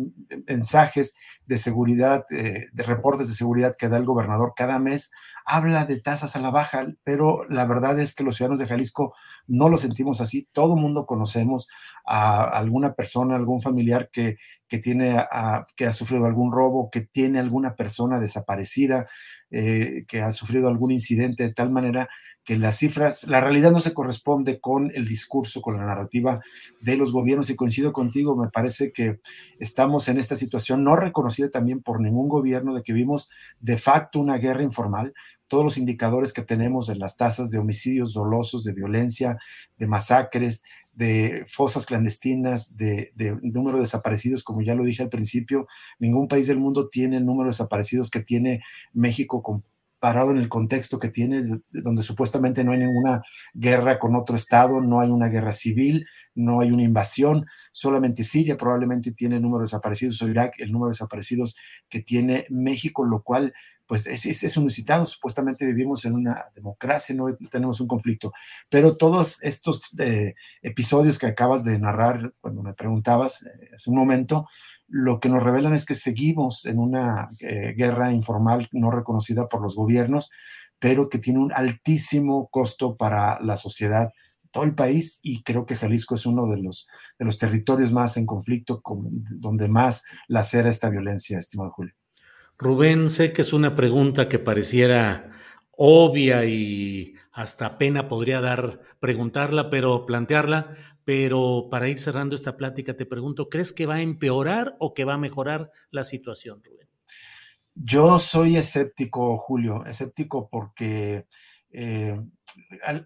mensajes 0.47 1.15
de 1.45 1.57
seguridad, 1.57 2.23
de 2.29 2.83
reportes 2.83 3.27
de 3.27 3.33
seguridad 3.33 3.75
que 3.77 3.89
da 3.89 3.97
el 3.97 4.05
gobernador 4.05 4.53
cada 4.55 4.79
mes, 4.79 5.11
habla 5.45 5.85
de 5.85 5.99
tasas 5.99 6.35
a 6.35 6.39
la 6.39 6.51
baja, 6.51 6.87
pero 7.03 7.45
la 7.49 7.65
verdad 7.65 7.99
es 7.99 8.15
que 8.15 8.23
los 8.23 8.37
ciudadanos 8.37 8.59
de 8.59 8.67
Jalisco 8.67 9.13
no 9.47 9.69
lo 9.69 9.77
sentimos 9.77 10.21
así. 10.21 10.47
Todo 10.51 10.75
mundo 10.75 11.05
conocemos 11.05 11.67
a 12.05 12.43
alguna 12.43 12.93
persona, 12.93 13.35
algún 13.35 13.61
familiar 13.61 14.09
que, 14.11 14.37
que 14.67 14.79
tiene 14.79 15.23
que 15.75 15.85
ha 15.85 15.91
sufrido 15.91 16.25
algún 16.25 16.51
robo, 16.51 16.89
que 16.89 17.01
tiene 17.01 17.39
alguna 17.39 17.75
persona 17.75 18.19
desaparecida, 18.19 19.07
eh, 19.55 20.03
que 20.07 20.23
ha 20.23 20.31
sufrido 20.31 20.67
algún 20.67 20.91
incidente 20.91 21.43
de 21.43 21.53
tal 21.53 21.71
manera 21.71 22.09
que 22.43 22.57
las 22.57 22.77
cifras, 22.79 23.25
la 23.25 23.39
realidad 23.39 23.71
no 23.71 23.79
se 23.79 23.93
corresponde 23.93 24.59
con 24.59 24.91
el 24.95 25.07
discurso, 25.07 25.61
con 25.61 25.77
la 25.77 25.85
narrativa 25.85 26.41
de 26.81 26.97
los 26.97 27.11
gobiernos 27.11 27.51
y 27.51 27.55
coincido 27.55 27.93
contigo, 27.93 28.35
me 28.35 28.49
parece 28.49 28.91
que 28.91 29.19
estamos 29.59 30.09
en 30.09 30.17
esta 30.17 30.35
situación 30.35 30.83
no 30.83 30.95
reconocida 30.95 31.51
también 31.51 31.83
por 31.83 32.01
ningún 32.01 32.27
gobierno 32.27 32.73
de 32.73 32.81
que 32.81 32.93
vimos 32.93 33.29
de 33.59 33.77
facto 33.77 34.19
una 34.19 34.39
guerra 34.39 34.63
informal, 34.63 35.13
todos 35.47 35.63
los 35.63 35.77
indicadores 35.77 36.33
que 36.33 36.41
tenemos 36.41 36.87
de 36.87 36.95
las 36.95 37.15
tasas 37.15 37.51
de 37.51 37.59
homicidios 37.59 38.13
dolosos, 38.13 38.63
de 38.63 38.73
violencia, 38.73 39.37
de 39.77 39.87
masacres, 39.87 40.63
de 40.93 41.45
fosas 41.47 41.85
clandestinas, 41.85 42.75
de, 42.77 43.11
número 43.41 43.77
de 43.77 43.83
desaparecidos, 43.83 44.43
como 44.43 44.61
ya 44.61 44.75
lo 44.75 44.83
dije 44.83 45.03
al 45.03 45.09
principio, 45.09 45.67
ningún 45.99 46.27
país 46.27 46.47
del 46.47 46.59
mundo 46.59 46.89
tiene 46.89 47.17
el 47.17 47.25
número 47.25 47.45
de 47.45 47.53
desaparecidos 47.53 48.09
que 48.09 48.21
tiene 48.21 48.61
México 48.93 49.41
comparado 49.41 50.31
en 50.31 50.37
el 50.37 50.49
contexto 50.49 50.99
que 50.99 51.09
tiene, 51.09 51.61
donde 51.71 52.01
supuestamente 52.01 52.63
no 52.63 52.73
hay 52.73 52.79
ninguna 52.79 53.23
guerra 53.53 53.97
con 53.99 54.15
otro 54.15 54.35
Estado, 54.35 54.81
no 54.81 54.99
hay 54.99 55.09
una 55.09 55.29
guerra 55.29 55.51
civil, 55.51 56.05
no 56.35 56.59
hay 56.59 56.71
una 56.71 56.83
invasión, 56.83 57.45
solamente 57.71 58.23
Siria 58.23 58.57
probablemente 58.57 59.13
tiene 59.13 59.37
el 59.37 59.41
número 59.41 59.59
de 59.59 59.65
desaparecidos 59.65 60.21
o 60.21 60.27
Irak, 60.27 60.55
el 60.59 60.71
número 60.71 60.89
de 60.89 60.95
desaparecidos 60.95 61.55
que 61.89 62.01
tiene 62.01 62.45
México, 62.49 63.05
lo 63.05 63.23
cual 63.23 63.53
pues 63.93 64.07
es, 64.07 64.25
es, 64.25 64.43
es 64.43 64.53
supuestamente 65.05 65.67
vivimos 65.67 66.03
en 66.05 66.15
una 66.15 66.45
democracia, 66.55 67.13
no 67.13 67.27
tenemos 67.51 67.79
un 67.79 67.87
conflicto, 67.87 68.33
pero 68.67 68.97
todos 68.97 69.37
estos 69.43 69.91
eh, 69.99 70.33
episodios 70.63 71.19
que 71.19 71.27
acabas 71.27 71.63
de 71.63 71.77
narrar 71.77 72.33
cuando 72.41 72.63
me 72.63 72.73
preguntabas 72.73 73.43
eh, 73.43 73.69
hace 73.75 73.91
un 73.91 73.97
momento, 73.97 74.47
lo 74.87 75.19
que 75.19 75.29
nos 75.29 75.43
revelan 75.43 75.75
es 75.75 75.85
que 75.85 75.93
seguimos 75.93 76.65
en 76.65 76.79
una 76.79 77.29
eh, 77.39 77.75
guerra 77.77 78.11
informal 78.11 78.67
no 78.71 78.89
reconocida 78.89 79.47
por 79.47 79.61
los 79.61 79.75
gobiernos, 79.75 80.31
pero 80.79 81.07
que 81.07 81.19
tiene 81.19 81.37
un 81.37 81.53
altísimo 81.53 82.47
costo 82.49 82.97
para 82.97 83.39
la 83.41 83.57
sociedad, 83.57 84.09
todo 84.49 84.63
el 84.63 84.73
país, 84.73 85.19
y 85.21 85.43
creo 85.43 85.67
que 85.67 85.75
Jalisco 85.75 86.15
es 86.15 86.25
uno 86.25 86.47
de 86.47 86.57
los, 86.57 86.87
de 87.19 87.25
los 87.25 87.37
territorios 87.37 87.93
más 87.93 88.17
en 88.17 88.25
conflicto, 88.25 88.81
con, 88.81 89.23
donde 89.39 89.67
más 89.67 90.01
lacera 90.27 90.69
esta 90.69 90.89
violencia, 90.89 91.37
estimado 91.37 91.69
Julio. 91.69 91.93
Rubén, 92.63 93.09
sé 93.09 93.33
que 93.33 93.41
es 93.41 93.51
una 93.51 93.75
pregunta 93.75 94.29
que 94.29 94.39
pareciera 94.39 95.31
obvia 95.71 96.45
y 96.45 97.15
hasta 97.33 97.77
pena 97.77 98.07
podría 98.07 98.39
dar 98.39 98.79
preguntarla, 99.01 99.69
pero 99.69 100.05
plantearla, 100.05 100.71
pero 101.03 101.67
para 101.69 101.89
ir 101.89 101.99
cerrando 101.99 102.35
esta 102.35 102.55
plática 102.55 102.95
te 102.95 103.05
pregunto, 103.05 103.49
¿crees 103.49 103.73
que 103.73 103.85
va 103.85 103.95
a 103.95 104.01
empeorar 104.01 104.77
o 104.79 104.93
que 104.93 105.03
va 105.03 105.15
a 105.15 105.17
mejorar 105.17 105.71
la 105.91 106.05
situación, 106.05 106.61
Rubén? 106.63 106.87
Yo 107.75 108.17
soy 108.17 108.55
escéptico, 108.55 109.37
Julio, 109.37 109.83
escéptico 109.85 110.47
porque 110.49 111.27
eh, 111.69 112.17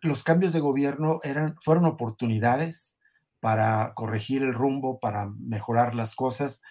los 0.01 0.23
cambios 0.23 0.53
de 0.53 0.59
gobierno 0.59 1.19
fueron 1.61 1.85
oportunidades 1.85 2.99
para 3.39 3.93
corregir 3.95 4.43
el 4.43 4.53
rumbo, 4.53 4.99
para 4.99 5.31
mejorar 5.39 5.95
las 5.95 6.13
cosas, 6.13 6.61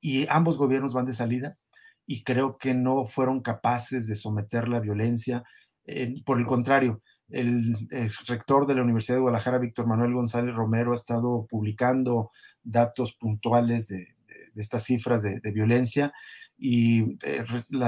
y 0.00 0.26
ambos 0.30 0.56
gobiernos 0.56 0.94
van 0.94 1.04
de 1.04 1.12
salida 1.12 1.58
y 2.10 2.24
creo 2.24 2.58
que 2.58 2.74
no 2.74 3.04
fueron 3.04 3.40
capaces 3.40 4.08
de 4.08 4.16
someter 4.16 4.66
la 4.66 4.80
violencia. 4.80 5.44
por 6.26 6.40
el 6.40 6.46
contrario, 6.46 7.02
el 7.28 7.88
rector 8.26 8.66
de 8.66 8.74
la 8.74 8.82
Universidad 8.82 9.18
de 9.18 9.20
Guadalajara, 9.20 9.60
Víctor 9.60 9.86
Manuel 9.86 10.14
González 10.14 10.56
Romero, 10.56 10.90
ha 10.90 10.96
estado 10.96 11.46
publicando 11.48 12.32
datos 12.64 13.12
puntuales 13.12 13.86
de, 13.86 14.08
estas 14.56 14.82
cifras 14.82 15.22
de, 15.22 15.38
violencia 15.52 16.12
y 16.58 17.16
eh, 17.22 17.44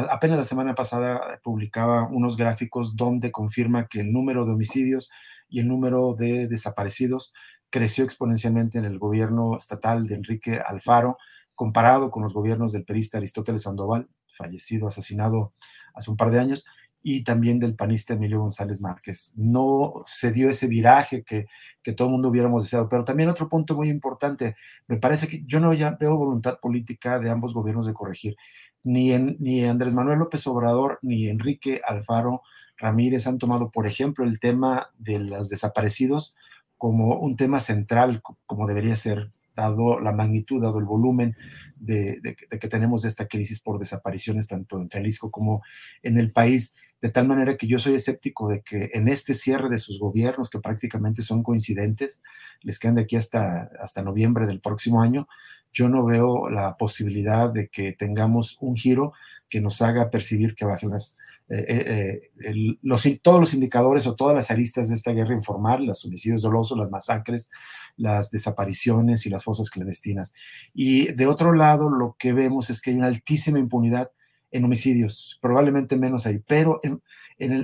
apenas 0.08 0.38
la 0.38 0.44
semana 0.44 0.76
pasada 0.76 1.40
publicaba 1.42 2.08
unos 2.08 2.36
gráficos 2.36 2.94
donde 2.94 3.32
confirma 3.32 3.88
que 3.88 4.02
el 4.02 4.12
número 4.12 4.46
de 4.46 4.52
homicidios 4.52 5.10
y 5.48 5.58
el 5.58 5.66
número 5.66 6.14
de 6.14 6.46
desaparecidos 6.46 7.32
creció 7.70 8.04
exponencialmente 8.04 8.78
en 8.78 8.84
el 8.84 9.00
gobierno 9.00 9.56
estatal 9.56 10.06
de 10.06 10.14
Enrique 10.14 10.60
Alfaro, 10.64 11.18
comparado 11.62 12.10
con 12.10 12.24
los 12.24 12.34
gobiernos 12.34 12.72
del 12.72 12.84
perista 12.84 13.18
Aristóteles 13.18 13.62
Sandoval, 13.62 14.08
fallecido, 14.34 14.88
asesinado 14.88 15.52
hace 15.94 16.10
un 16.10 16.16
par 16.16 16.32
de 16.32 16.40
años, 16.40 16.66
y 17.04 17.22
también 17.22 17.60
del 17.60 17.76
panista 17.76 18.14
Emilio 18.14 18.40
González 18.40 18.80
Márquez. 18.80 19.32
No 19.36 20.02
se 20.06 20.32
dio 20.32 20.50
ese 20.50 20.66
viraje 20.66 21.22
que, 21.22 21.46
que 21.84 21.92
todo 21.92 22.08
el 22.08 22.12
mundo 22.14 22.30
hubiéramos 22.30 22.64
deseado. 22.64 22.88
Pero 22.88 23.04
también 23.04 23.28
otro 23.28 23.48
punto 23.48 23.76
muy 23.76 23.88
importante, 23.90 24.56
me 24.88 24.96
parece 24.96 25.28
que 25.28 25.44
yo 25.46 25.60
no 25.60 25.72
ya 25.72 25.92
veo 25.92 26.16
voluntad 26.16 26.58
política 26.58 27.20
de 27.20 27.30
ambos 27.30 27.54
gobiernos 27.54 27.86
de 27.86 27.94
corregir. 27.94 28.36
Ni, 28.82 29.16
ni 29.16 29.64
Andrés 29.64 29.94
Manuel 29.94 30.18
López 30.18 30.44
Obrador 30.48 30.98
ni 31.00 31.28
Enrique 31.28 31.80
Alfaro 31.86 32.42
Ramírez 32.76 33.28
han 33.28 33.38
tomado, 33.38 33.70
por 33.70 33.86
ejemplo, 33.86 34.24
el 34.24 34.40
tema 34.40 34.90
de 34.98 35.20
los 35.20 35.48
desaparecidos 35.48 36.34
como 36.76 37.20
un 37.20 37.36
tema 37.36 37.60
central, 37.60 38.20
como 38.46 38.66
debería 38.66 38.96
ser, 38.96 39.30
dado 39.62 40.00
la 40.00 40.12
magnitud, 40.12 40.62
dado 40.62 40.78
el 40.78 40.84
volumen 40.84 41.36
de, 41.76 42.36
que 42.60 42.68
tenemos 42.68 43.04
esta 43.04 43.26
crisis 43.26 43.60
por 43.60 43.78
desapariciones 43.78 44.46
tanto 44.46 44.80
en 44.80 44.88
Jalisco 44.88 45.30
como 45.30 45.62
en 46.02 46.18
el 46.18 46.32
país 46.32 46.74
de 47.00 47.10
tal 47.10 47.26
manera 47.26 47.56
que 47.56 47.66
yo 47.66 47.80
soy 47.80 47.94
escéptico 47.94 48.48
de 48.48 48.62
que 48.62 48.90
en 48.94 49.08
este 49.08 49.34
cierre 49.34 49.68
de 49.68 49.80
sus 49.80 49.98
gobiernos, 49.98 50.50
que 50.50 50.60
prácticamente 50.60 51.22
son 51.22 51.42
coincidentes, 51.42 52.22
les 52.60 52.78
quedan 52.78 52.94
de 52.94 53.02
aquí 53.02 53.16
hasta, 53.16 53.70
hasta 53.80 54.02
noviembre 54.02 54.46
del 54.46 54.60
próximo 54.60 55.02
año, 55.02 55.26
yo 55.72 55.88
no 55.88 56.04
veo 56.04 56.50
la 56.50 56.76
posibilidad 56.76 57.50
de 57.52 57.68
que 57.68 57.92
tengamos 57.92 58.56
un 58.60 58.76
giro 58.76 59.12
que 59.48 59.60
nos 59.60 59.82
haga 59.82 60.10
percibir 60.10 60.54
que 60.54 60.64
bajen 60.64 60.90
las, 60.90 61.16
eh, 61.48 61.66
eh, 61.68 62.30
eh, 62.44 62.76
los, 62.82 63.06
todos 63.20 63.38
los 63.38 63.52
indicadores 63.52 64.06
o 64.06 64.14
todas 64.14 64.34
las 64.34 64.50
aristas 64.50 64.88
de 64.88 64.94
esta 64.94 65.12
guerra 65.12 65.34
informal, 65.34 65.84
los 65.84 66.04
homicidios 66.04 66.42
dolosos, 66.42 66.78
las 66.78 66.90
masacres, 66.90 67.50
las 67.96 68.30
desapariciones 68.30 69.26
y 69.26 69.30
las 69.30 69.44
fosas 69.44 69.68
clandestinas. 69.68 70.32
Y 70.72 71.12
de 71.12 71.26
otro 71.26 71.52
lado, 71.52 71.90
lo 71.90 72.16
que 72.18 72.32
vemos 72.32 72.70
es 72.70 72.80
que 72.80 72.90
hay 72.90 72.96
una 72.96 73.08
altísima 73.08 73.58
impunidad 73.58 74.10
en 74.50 74.64
homicidios, 74.64 75.38
probablemente 75.40 75.96
menos 75.96 76.26
ahí, 76.26 76.40
pero 76.46 76.80
en, 76.82 77.00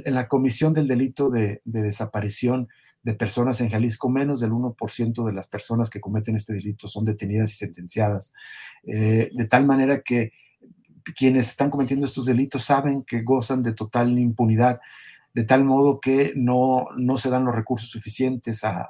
la 0.05 0.27
comisión 0.27 0.75
del 0.75 0.89
delito 0.89 1.31
de, 1.31 1.61
desaparición 1.65 2.69
de 3.03 3.15
personas 3.15 3.61
en 3.61 3.71
Jalisco, 3.71 4.09
menos 4.09 4.41
del 4.41 4.51
1% 4.51 5.25
de 5.25 5.33
las 5.33 5.49
personas 5.49 5.91
que 5.91 6.01
cometen 6.01 6.37
este 6.37 6.55
delito 6.55 6.89
son 6.89 7.05
detenidas 7.05 7.53
y 7.53 7.57
sentenciadas, 7.57 8.33
eh, 8.85 9.31
de 9.33 9.45
tal 9.47 9.67
manera 9.67 10.01
que 10.01 10.33
quienes 11.17 11.49
están 11.49 11.71
cometiendo 11.71 12.07
estos 12.07 12.27
delitos 12.27 12.65
saben 12.65 13.03
que 13.03 13.23
gozan 13.23 13.63
de 13.63 13.73
total 13.73 14.19
impunidad, 14.19 14.81
de 15.33 15.45
tal 15.45 15.65
modo 15.65 16.01
que 16.01 16.33
no, 16.37 16.89
no 16.97 17.17
se 17.17 17.31
dan 17.31 17.45
los 17.45 17.55
recursos 17.55 17.89
suficientes 17.89 18.65
a, 18.65 18.89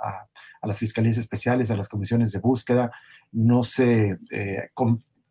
las 0.63 0.79
fiscalías 0.79 1.19
especiales, 1.19 1.71
a 1.71 1.77
las 1.77 1.89
comisiones 1.89 2.33
de 2.33 2.41
búsqueda, 2.41 2.91
no 3.33 3.63
se 3.63 4.19
eh, 4.31 4.71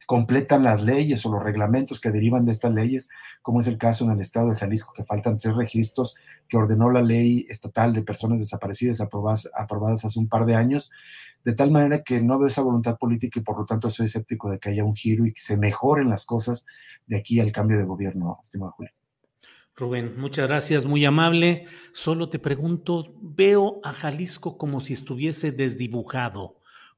completan 0.07 0.63
las 0.63 0.81
leyes 0.81 1.25
o 1.25 1.31
los 1.31 1.43
reglamentos 1.43 1.99
que 1.99 2.11
derivan 2.11 2.45
de 2.45 2.53
estas 2.53 2.73
leyes, 2.73 3.09
como 3.41 3.59
es 3.59 3.67
el 3.67 3.77
caso 3.77 4.05
en 4.05 4.11
el 4.11 4.21
estado 4.21 4.49
de 4.49 4.55
Jalisco, 4.55 4.93
que 4.93 5.03
faltan 5.03 5.37
tres 5.37 5.53
registros 5.57 6.15
que 6.47 6.55
ordenó 6.55 6.89
la 6.89 7.01
ley 7.01 7.45
estatal 7.49 7.91
de 7.91 8.03
personas 8.03 8.39
desaparecidas 8.39 9.01
aprobadas, 9.01 9.51
aprobadas 9.53 10.05
hace 10.05 10.17
un 10.17 10.29
par 10.29 10.45
de 10.45 10.55
años, 10.55 10.91
de 11.43 11.53
tal 11.53 11.71
manera 11.71 12.03
que 12.03 12.21
no 12.21 12.39
veo 12.39 12.47
esa 12.47 12.61
voluntad 12.61 12.97
política 12.97 13.41
y 13.41 13.43
por 13.43 13.59
lo 13.59 13.65
tanto 13.65 13.89
soy 13.89 14.05
escéptico 14.05 14.49
de 14.49 14.59
que 14.59 14.69
haya 14.69 14.85
un 14.85 14.95
giro 14.95 15.25
y 15.25 15.33
que 15.33 15.41
se 15.41 15.57
mejoren 15.57 16.09
las 16.09 16.25
cosas 16.25 16.65
de 17.05 17.17
aquí 17.17 17.41
al 17.41 17.51
cambio 17.51 17.77
de 17.77 17.83
gobierno, 17.83 18.39
estimado 18.41 18.71
Julio. 18.77 18.93
Rubén, 19.75 20.17
muchas 20.17 20.47
gracias, 20.47 20.85
muy 20.85 21.03
amable. 21.03 21.65
Solo 21.91 22.29
te 22.29 22.39
pregunto, 22.39 23.13
veo 23.21 23.81
a 23.83 23.91
Jalisco 23.91 24.57
como 24.57 24.79
si 24.79 24.93
estuviese 24.93 25.51
desdibujado 25.51 26.56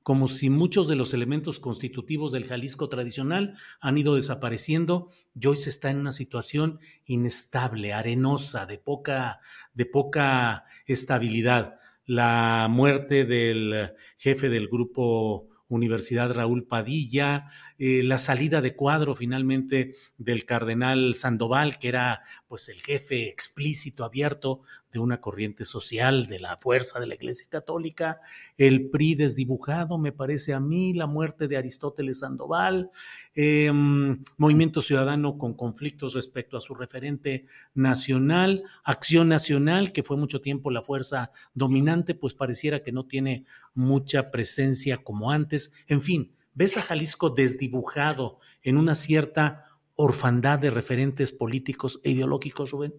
como 0.10 0.28
si 0.28 0.50
muchos 0.50 0.88
de 0.88 0.96
los 0.96 1.14
elementos 1.14 1.60
constitutivos 1.60 2.32
del 2.32 2.46
Jalisco 2.46 2.90
tradicional 2.90 3.54
han 3.80 3.96
ido 3.96 4.16
desapareciendo 4.16 5.12
y 5.40 5.46
hoy 5.46 5.56
se 5.56 5.70
está 5.70 5.92
en 5.92 5.98
una 5.98 6.14
situación 6.14 6.80
inestable, 7.06 7.94
arenosa, 7.94 8.66
de 8.66 8.80
poca, 8.80 9.40
de 9.76 9.86
poca 9.86 10.66
estabilidad. 10.88 11.76
La 12.08 12.66
muerte 12.72 13.24
del 13.26 13.94
jefe 14.18 14.50
del 14.50 14.68
grupo 14.68 15.48
Universidad 15.68 16.34
Raúl 16.34 16.66
Padilla, 16.66 17.46
eh, 17.78 18.02
la 18.04 18.18
salida 18.18 18.62
de 18.62 18.76
cuadro 18.76 19.16
finalmente 19.16 19.94
del 20.18 20.44
cardenal 20.46 21.14
Sandoval, 21.14 21.78
que 21.78 21.88
era 21.88 22.22
pues 22.48 22.68
el 22.70 22.82
jefe 22.82 23.30
explícito, 23.30 24.04
abierto 24.04 24.62
de 24.92 25.00
una 25.00 25.22
corriente 25.22 25.66
social, 25.66 26.28
de 26.28 26.40
la 26.40 26.58
fuerza 26.58 27.00
de 27.00 27.08
la 27.08 27.16
Iglesia 27.16 27.48
Católica, 27.50 28.20
el 28.58 28.90
PRI 28.90 29.16
desdibujado, 29.16 29.98
me 29.98 30.12
parece 30.12 30.54
a 30.54 30.60
mí, 30.60 30.94
la 30.94 31.08
muerte 31.08 31.48
de 31.48 31.58
Aristóteles 31.58 32.20
Sandoval, 32.20 32.90
em, 33.36 34.24
Movimiento 34.38 34.82
Ciudadano 34.82 35.38
con 35.38 35.54
conflictos 35.54 36.16
respecto 36.16 36.58
a 36.58 36.62
su 36.62 36.74
referente 36.74 37.46
nacional, 37.74 38.64
Acción 38.84 39.30
Nacional, 39.30 39.92
que 39.92 40.04
fue 40.04 40.18
mucho 40.18 40.42
tiempo 40.42 40.72
la 40.72 40.84
fuerza 40.84 41.32
dominante, 41.54 42.16
pues 42.16 42.34
pareciera 42.34 42.82
que 42.82 42.92
no 42.92 43.06
tiene 43.06 43.46
mucha 43.74 44.32
presencia 44.32 44.98
como 44.98 45.32
antes, 45.32 45.74
en 45.88 46.02
fin, 46.02 46.36
ves 46.54 46.78
a 46.78 46.82
Jalisco 46.82 47.30
desdibujado 47.30 48.40
en 48.64 48.78
una 48.78 48.96
cierta 48.96 49.69
orfandad 50.02 50.60
de 50.60 50.70
referentes 50.70 51.34
políticos 51.34 52.00
e 52.06 52.12
ideológicos, 52.12 52.72
Rubén? 52.72 52.94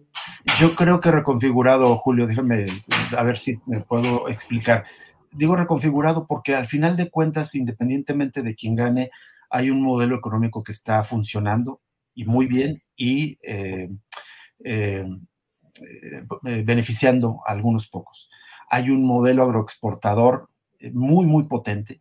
Yo 0.59 0.75
creo 0.75 0.99
que 0.99 1.09
reconfigurado, 1.09 1.95
Julio, 1.95 2.27
déjame 2.27 2.67
a 3.17 3.23
ver 3.23 3.39
si 3.39 3.59
me 3.65 3.81
puedo 3.81 4.29
explicar. 4.29 4.85
Digo 5.31 5.55
reconfigurado 5.55 6.27
porque 6.27 6.53
al 6.53 6.67
final 6.67 6.95
de 6.95 7.09
cuentas, 7.09 7.55
independientemente 7.55 8.43
de 8.43 8.53
quién 8.53 8.75
gane, 8.75 9.09
hay 9.49 9.71
un 9.71 9.81
modelo 9.81 10.15
económico 10.15 10.61
que 10.61 10.73
está 10.73 11.03
funcionando 11.03 11.81
y 12.13 12.25
muy 12.25 12.45
bien 12.45 12.83
y 12.95 13.39
eh, 13.41 13.89
eh, 14.63 15.03
eh, 15.81 16.63
beneficiando 16.63 17.39
a 17.47 17.53
algunos 17.53 17.87
pocos. 17.87 18.29
Hay 18.69 18.91
un 18.91 19.07
modelo 19.07 19.41
agroexportador 19.41 20.49
muy, 20.93 21.25
muy 21.25 21.47
potente, 21.47 21.99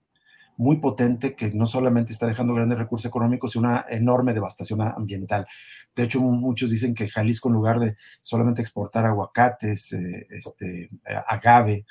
muy 0.57 0.79
potente 0.79 1.35
que 1.35 1.51
no 1.53 1.67
solamente 1.67 2.13
está 2.13 2.27
dejando 2.27 2.55
grandes 2.55 2.79
recursos 2.79 3.07
económicos, 3.07 3.53
sino 3.53 3.69
una 3.69 3.85
enorme 3.89 4.35
devastación 4.35 4.83
ambiental. 4.83 5.47
De 5.95 6.05
hecho, 6.05 6.21
muchos 6.21 6.71
dicen 6.71 6.95
que 6.95 7.09
Jalisco, 7.09 7.49
en 7.49 7.55
lugar 7.55 7.79
de 7.79 7.97
solamente 8.21 8.63
exportar 8.63 9.07
aguacates, 9.07 9.93
eh, 9.93 10.27
este, 10.31 10.91
agave, 11.27 11.87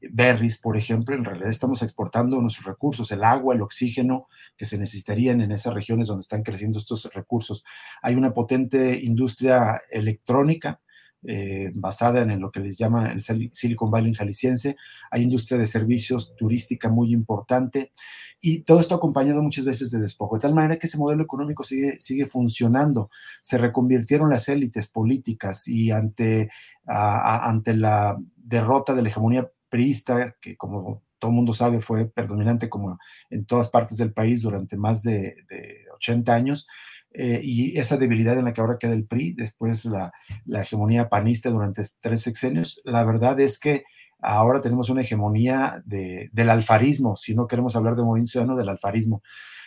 berries, 0.00 0.58
por 0.58 0.76
ejemplo, 0.76 1.14
en 1.14 1.24
realidad 1.24 1.50
estamos 1.50 1.82
exportando 1.82 2.40
nuestros 2.40 2.66
recursos, 2.66 3.10
el 3.10 3.24
agua, 3.24 3.54
el 3.54 3.62
oxígeno 3.62 4.26
que 4.56 4.64
se 4.64 4.78
necesitarían 4.78 5.40
en 5.40 5.52
esas 5.52 5.74
regiones 5.74 6.06
donde 6.06 6.22
están 6.22 6.42
creciendo 6.42 6.78
estos 6.78 7.12
recursos. 7.14 7.64
Hay 8.02 8.14
una 8.14 8.32
potente 8.32 9.00
industria 9.02 9.80
electrónica 9.90 10.80
eh, 11.24 11.72
basada 11.74 12.22
en 12.22 12.40
lo 12.40 12.50
que 12.50 12.60
les 12.60 12.78
llaman 12.78 13.08
el 13.10 13.50
Silicon 13.52 13.90
Valley 13.90 14.14
jalisciense. 14.14 14.76
Hay 15.10 15.22
industria 15.22 15.58
de 15.58 15.66
servicios 15.66 16.36
turística 16.36 16.88
muy 16.88 17.12
importante 17.12 17.92
y 18.40 18.62
todo 18.62 18.80
esto 18.80 18.94
acompañado 18.94 19.42
muchas 19.42 19.64
veces 19.64 19.90
de 19.90 19.98
despojo, 19.98 20.36
de 20.36 20.42
tal 20.42 20.54
manera 20.54 20.76
que 20.76 20.86
ese 20.86 20.98
modelo 20.98 21.24
económico 21.24 21.64
sigue, 21.64 21.96
sigue 21.98 22.26
funcionando. 22.26 23.10
Se 23.42 23.58
reconvirtieron 23.58 24.30
las 24.30 24.48
élites 24.48 24.88
políticas 24.88 25.66
y 25.66 25.90
ante, 25.90 26.50
ante 26.86 27.74
la 27.74 28.16
derrota 28.36 28.94
de 28.94 29.02
la 29.02 29.08
hegemonía 29.08 29.50
priista, 29.68 30.36
que 30.40 30.56
como 30.56 31.02
todo 31.18 31.32
el 31.32 31.36
mundo 31.36 31.52
sabe 31.52 31.80
fue 31.80 32.08
predominante 32.08 32.68
como 32.68 32.98
en 33.28 33.44
todas 33.44 33.68
partes 33.68 33.98
del 33.98 34.12
país 34.12 34.42
durante 34.42 34.76
más 34.76 35.02
de, 35.02 35.34
de 35.48 35.86
80 35.96 36.32
años, 36.32 36.68
eh, 37.12 37.40
y 37.42 37.78
esa 37.78 37.96
debilidad 37.96 38.38
en 38.38 38.44
la 38.44 38.52
que 38.52 38.60
ahora 38.60 38.78
queda 38.78 38.92
el 38.92 39.06
PRI, 39.06 39.32
después 39.32 39.84
la, 39.84 40.12
la, 40.44 40.62
hegemonía 40.62 41.08
panista 41.08 41.50
durante 41.50 41.82
tres 42.00 42.22
sexenios, 42.22 42.80
la 42.84 43.04
verdad 43.04 43.38
es 43.40 43.58
que 43.58 43.84
ahora 44.20 44.60
tenemos 44.60 44.90
una 44.90 45.02
hegemonía 45.02 45.82
de, 45.86 46.28
del 46.32 46.50
alfarismo, 46.50 47.16
si 47.16 47.34
no 47.34 47.46
queremos 47.46 47.76
hablar 47.76 47.96
de 47.96 48.02
movimiento 48.02 48.32
ciudadano, 48.32 48.56
del 48.56 48.68
alfarismo. 48.68 49.22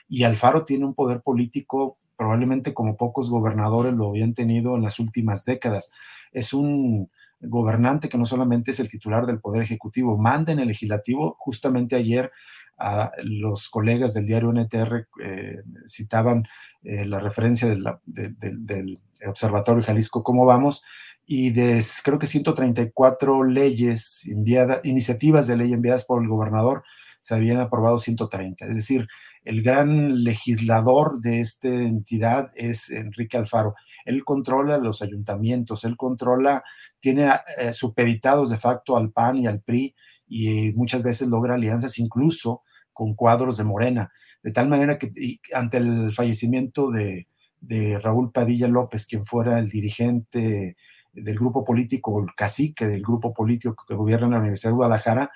Y 0.08 0.24
Alfaro 0.24 0.66
tiene 0.66 0.86
un 0.86 0.94
poder 0.94 1.22
político 1.22 1.98
probablemente 2.22 2.76
como 2.76 2.98
pocos 2.98 3.32
gobernadores 3.32 3.94
lo 3.94 4.10
habían 4.10 4.36
tenido 4.36 4.76
en 4.76 4.84
las 4.84 5.00
últimas 5.00 5.44
décadas. 5.44 5.92
Es 6.32 6.54
un 6.54 7.10
gobernante 7.40 8.10
que 8.10 8.18
no 8.20 8.26
solamente 8.26 8.70
es 8.70 8.80
el 8.80 8.90
titular 8.90 9.26
del 9.26 9.40
Poder 9.40 9.64
Ejecutivo, 9.64 10.20
manda 10.20 10.52
en 10.52 10.60
el 10.60 10.68
legislativo. 10.68 11.36
Justamente 11.40 11.96
ayer 11.96 12.32
a 12.82 13.12
los 13.24 13.70
colegas 13.70 14.14
del 14.14 14.26
diario 14.26 14.52
NTR 14.52 15.08
eh, 15.24 15.62
citaban 15.88 16.46
eh, 16.84 17.06
la 17.06 17.20
referencia 17.20 17.68
del 17.70 19.00
Observatorio 19.28 19.84
Jalisco 19.84 20.24
Cómo 20.24 20.46
Vamos 20.46 20.84
y 21.26 21.52
de 21.52 21.84
creo 22.04 22.18
que 22.18 22.28
134 22.28 23.44
leyes 23.44 24.26
enviadas, 24.28 24.84
iniciativas 24.84 25.48
de 25.48 25.58
ley 25.58 25.74
enviadas 25.74 26.06
por 26.06 26.22
el 26.22 26.28
gobernador, 26.28 26.84
se 27.20 27.36
habían 27.36 27.60
aprobado 27.60 28.00
130. 28.00 28.66
Es 28.66 28.76
decir, 28.76 29.08
el 29.44 29.62
gran 29.62 30.24
legislador 30.24 31.22
de 31.22 31.40
esta 31.40 31.68
entidad 31.68 32.52
es 32.56 32.90
Enrique 32.90 33.38
Alfaro. 33.38 33.76
Él 34.06 34.24
controla 34.24 34.80
los 34.80 35.04
ayuntamientos, 35.04 35.86
él 35.86 35.98
controla, 35.98 36.64
tiene 37.00 37.30
eh, 37.58 37.74
supeditados 37.74 38.50
de 38.50 38.58
facto 38.58 38.98
al 38.98 39.12
PAN 39.12 39.38
y 39.38 39.48
al 39.48 39.62
PRI 39.62 39.96
y 40.28 40.72
muchas 40.74 41.04
veces 41.04 41.28
logra 41.28 41.56
alianzas 41.56 42.00
incluso 42.00 42.64
con 43.02 43.16
cuadros 43.16 43.58
de 43.58 43.64
Morena. 43.64 44.12
De 44.44 44.52
tal 44.52 44.70
manera 44.70 45.00
que 45.00 45.12
ante 45.56 45.78
el 45.78 46.14
fallecimiento 46.14 46.92
de, 46.92 47.28
de 47.60 47.98
Raúl 47.98 48.32
Padilla 48.32 48.68
López, 48.68 49.08
quien 49.08 49.26
fuera 49.26 49.58
el 49.58 49.70
dirigente 49.72 50.78
del 51.12 51.36
grupo 51.36 51.66
político, 51.66 52.22
el 52.22 52.36
cacique 52.36 52.86
del 52.86 53.02
grupo 53.02 53.34
político 53.34 53.86
que 53.88 53.96
gobierna 53.96 54.28
la 54.28 54.38
Universidad 54.38 54.70
de 54.70 54.76
Guadalajara, 54.76 55.32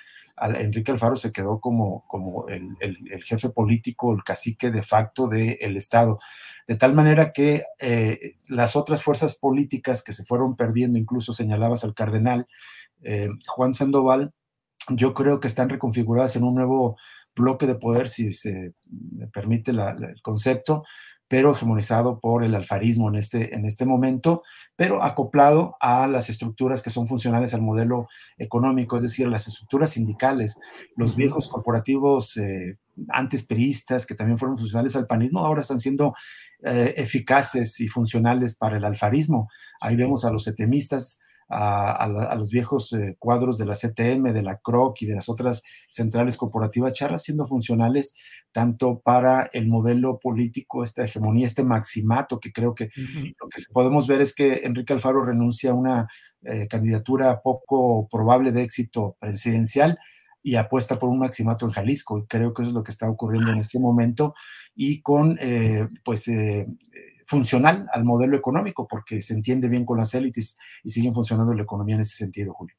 Enrique 0.59 0.91
Alfaro 0.91 1.15
se 1.15 1.31
quedó 1.31 1.59
como, 1.59 2.05
como 2.07 2.47
el, 2.49 2.77
jefe 3.23 3.49
político, 3.49 4.13
el 4.13 4.23
cacique 4.23 4.69
de 4.69 4.83
facto 4.83 5.27
del 5.27 5.75
Estado. 5.75 6.19
De 6.67 6.75
tal 6.75 6.93
manera 6.93 7.31
que 7.31 7.63
eh, 7.79 8.35
las 8.47 8.75
otras 8.75 9.01
fuerzas 9.01 9.37
políticas 9.39 10.03
que 10.03 10.13
se 10.13 10.23
fueron 10.23 10.55
perdiendo, 10.55 10.99
incluso 10.99 11.33
señalabas 11.33 11.83
al 11.83 11.95
cardenal 11.95 12.45
eh, 13.01 13.29
Juan 13.47 13.73
Sandoval, 13.73 14.35
yo 14.89 15.15
creo 15.15 15.39
que 15.39 15.47
están 15.47 15.69
reconfiguradas 15.69 16.35
en 16.35 16.43
un 16.43 16.53
nuevo 16.53 16.97
bloque 17.35 17.67
de 17.67 17.75
poder, 17.75 18.07
si 18.09 18.31
se 18.33 18.73
permite 19.31 19.71
el 19.71 20.21
concepto, 20.21 20.83
pero 21.27 21.51
hegemonizado 21.51 22.19
por 22.19 22.43
el 22.43 22.53
alfarismo 22.53 23.09
en 23.09 23.15
este, 23.15 23.55
en 23.55 23.65
este 23.65 23.85
momento, 23.85 24.43
pero 24.75 25.03
acoplado 25.03 25.75
a 25.79 26.07
las 26.07 26.29
estructuras 26.29 26.81
que 26.81 26.91
son 26.91 27.07
funcionales 27.07 27.53
al 27.53 27.61
modelo 27.61 28.07
económico, 28.37 28.97
es 28.97 29.03
decir, 29.03 29.27
las 29.27 29.47
estructuras 29.47 29.91
sindicales, 29.91 30.59
los 30.95 31.15
viejos 31.15 31.47
corporativos 31.47 32.37
eh, 32.37 32.77
antes 33.09 33.43
peristas 33.43 34.05
que 34.05 34.15
también 34.15 34.37
fueron 34.37 34.57
funcionales 34.57 34.95
al 34.95 35.07
panismo, 35.07 35.39
ahora 35.39 35.61
están 35.61 35.79
siendo 35.79 36.13
eh, 36.63 36.93
eficaces 36.97 37.79
y 37.79 37.87
funcionales 37.87 38.55
para 38.55 38.77
el 38.77 38.85
alfarismo. 38.85 39.49
Ahí 39.81 39.95
vemos 39.95 40.25
a 40.25 40.31
los 40.31 40.47
etemistas 40.47 41.19
a, 41.47 42.35
los 42.37 42.49
viejos 42.49 42.91
eh, 42.93 43.15
cuadros 43.19 43.57
de 43.57 43.65
la 43.65 43.75
CTM, 43.75 44.33
de 44.33 44.41
la 44.41 44.57
CROC 44.57 45.03
y 45.03 45.05
de 45.05 45.15
las 45.15 45.29
otras 45.29 45.63
centrales 45.87 46.37
corporativas 46.37 46.93
charras 46.93 47.23
siendo 47.23 47.45
funcionales 47.45 48.15
tanto 48.51 49.01
para 49.01 49.49
el 49.51 49.67
modelo 49.67 50.17
político, 50.17 50.81
esta 50.83 51.03
hegemonía, 51.03 51.45
este 51.45 51.63
maximato, 51.63 52.39
que 52.39 52.53
creo 52.53 52.73
que 52.73 52.89
lo 52.95 53.49
que 53.49 53.61
podemos 53.73 54.07
ver 54.07 54.21
es 54.21 54.33
que 54.33 54.61
Enrique 54.63 54.93
Alfaro 54.93 55.25
renuncia 55.25 55.71
a 55.71 55.73
una 55.73 56.07
eh, 56.41 56.67
candidatura 56.67 57.41
poco 57.41 58.07
probable 58.07 58.53
de 58.53 58.63
éxito 58.63 59.17
presidencial 59.19 59.99
y 60.41 60.55
apuesta 60.55 60.97
por 60.97 61.09
un 61.09 61.19
maximato 61.19 61.65
en 61.65 61.73
Jalisco. 61.73 62.19
Y 62.19 62.27
creo 62.27 62.53
que 62.53 62.61
eso 62.61 62.69
es 62.69 62.75
lo 62.75 62.83
que 62.83 62.91
está 62.91 63.09
ocurriendo 63.09 63.51
en 63.51 63.57
este 63.57 63.79
momento 63.79 64.35
y 64.73 65.01
con, 65.01 65.37
eh, 65.41 65.89
pues, 66.03 66.29
funcional 67.25 67.87
al 67.91 68.03
modelo 68.03 68.37
económico, 68.37 68.87
porque 68.87 69.21
se 69.21 69.33
entiende 69.33 69.67
bien 69.67 69.85
con 69.85 69.97
las 69.97 70.13
élites 70.13 70.57
y 70.83 70.89
siguen 70.89 71.13
funcionando 71.13 71.53
la 71.53 71.63
economía 71.63 71.95
en 71.95 72.01
ese 72.01 72.15
sentido, 72.15 72.53
Julio. 72.53 72.75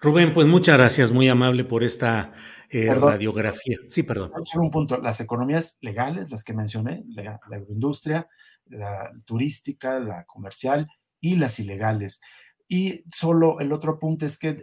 Rubén, 0.00 0.34
pues 0.34 0.46
muchas 0.46 0.76
gracias, 0.76 1.12
muy 1.12 1.28
amable 1.28 1.64
por 1.64 1.82
esta 1.82 2.32
eh, 2.68 2.92
radiografía. 2.92 3.78
Sí, 3.88 4.02
perdón. 4.02 4.32
Solo 4.42 4.64
un 4.64 4.70
punto, 4.70 4.98
las 4.98 5.20
economías 5.20 5.78
legales, 5.80 6.30
las 6.30 6.44
que 6.44 6.52
mencioné, 6.52 7.04
la, 7.08 7.40
la 7.48 7.56
agroindustria, 7.56 8.28
la 8.66 9.10
turística, 9.24 9.98
la 10.00 10.24
comercial 10.24 10.88
y 11.20 11.36
las 11.36 11.58
ilegales. 11.60 12.20
Y 12.68 13.04
solo 13.08 13.60
el 13.60 13.72
otro 13.72 13.92
apunte 13.92 14.26
es 14.26 14.38
que 14.38 14.62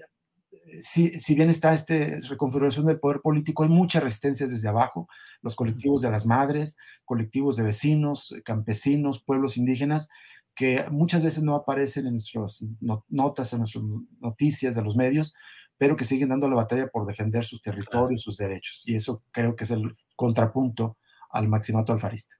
si, 0.81 1.35
bien 1.35 1.49
está 1.49 1.73
esta 1.73 1.93
reconfiguración 2.29 2.85
del 2.85 2.99
poder 2.99 3.21
político, 3.21 3.63
hay 3.63 3.69
muchas 3.69 4.03
resistencias 4.03 4.49
desde 4.49 4.69
abajo, 4.69 5.07
los 5.43 5.55
colectivos 5.55 6.01
de 6.01 6.09
las 6.09 6.25
madres, 6.25 6.77
colectivos 7.05 7.55
de 7.55 7.63
vecinos, 7.63 8.33
campesinos, 8.43 9.21
pueblos 9.23 9.57
indígenas, 9.57 10.09
que 10.55 10.85
muchas 10.91 11.23
veces 11.23 11.43
no 11.43 11.55
aparecen 11.55 12.07
en 12.07 12.13
nuestras 12.13 12.65
notas, 13.09 13.53
en 13.53 13.59
nuestras 13.59 13.83
noticias 14.19 14.75
de 14.75 14.81
los 14.81 14.95
medios, 14.95 15.35
pero 15.77 15.95
que 15.95 16.05
siguen 16.05 16.29
dando 16.29 16.49
la 16.49 16.55
batalla 16.55 16.87
por 16.87 17.05
defender 17.05 17.43
sus 17.43 17.61
territorios, 17.61 18.21
sus 18.21 18.37
derechos. 18.37 18.87
Y 18.87 18.95
eso 18.95 19.23
creo 19.31 19.55
que 19.55 19.65
es 19.65 19.71
el 19.71 19.95
contrapunto 20.15 20.97
al 21.29 21.47
maximato 21.47 21.91
alfarista. 21.91 22.37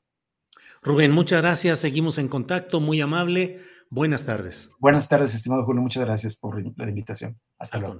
Rubén, 0.82 1.12
muchas 1.12 1.42
gracias. 1.42 1.80
Seguimos 1.80 2.18
en 2.18 2.28
contacto. 2.28 2.80
Muy 2.80 3.02
amable. 3.02 3.60
Buenas 3.90 4.26
tardes. 4.26 4.72
Buenas 4.80 5.10
tardes, 5.10 5.34
estimado 5.34 5.66
Julio. 5.66 5.82
Muchas 5.82 6.06
gracias 6.06 6.36
por 6.38 6.62
la 6.62 6.90
invitación. 6.90 7.40
Hasta 7.58 7.80
luego. 7.80 8.00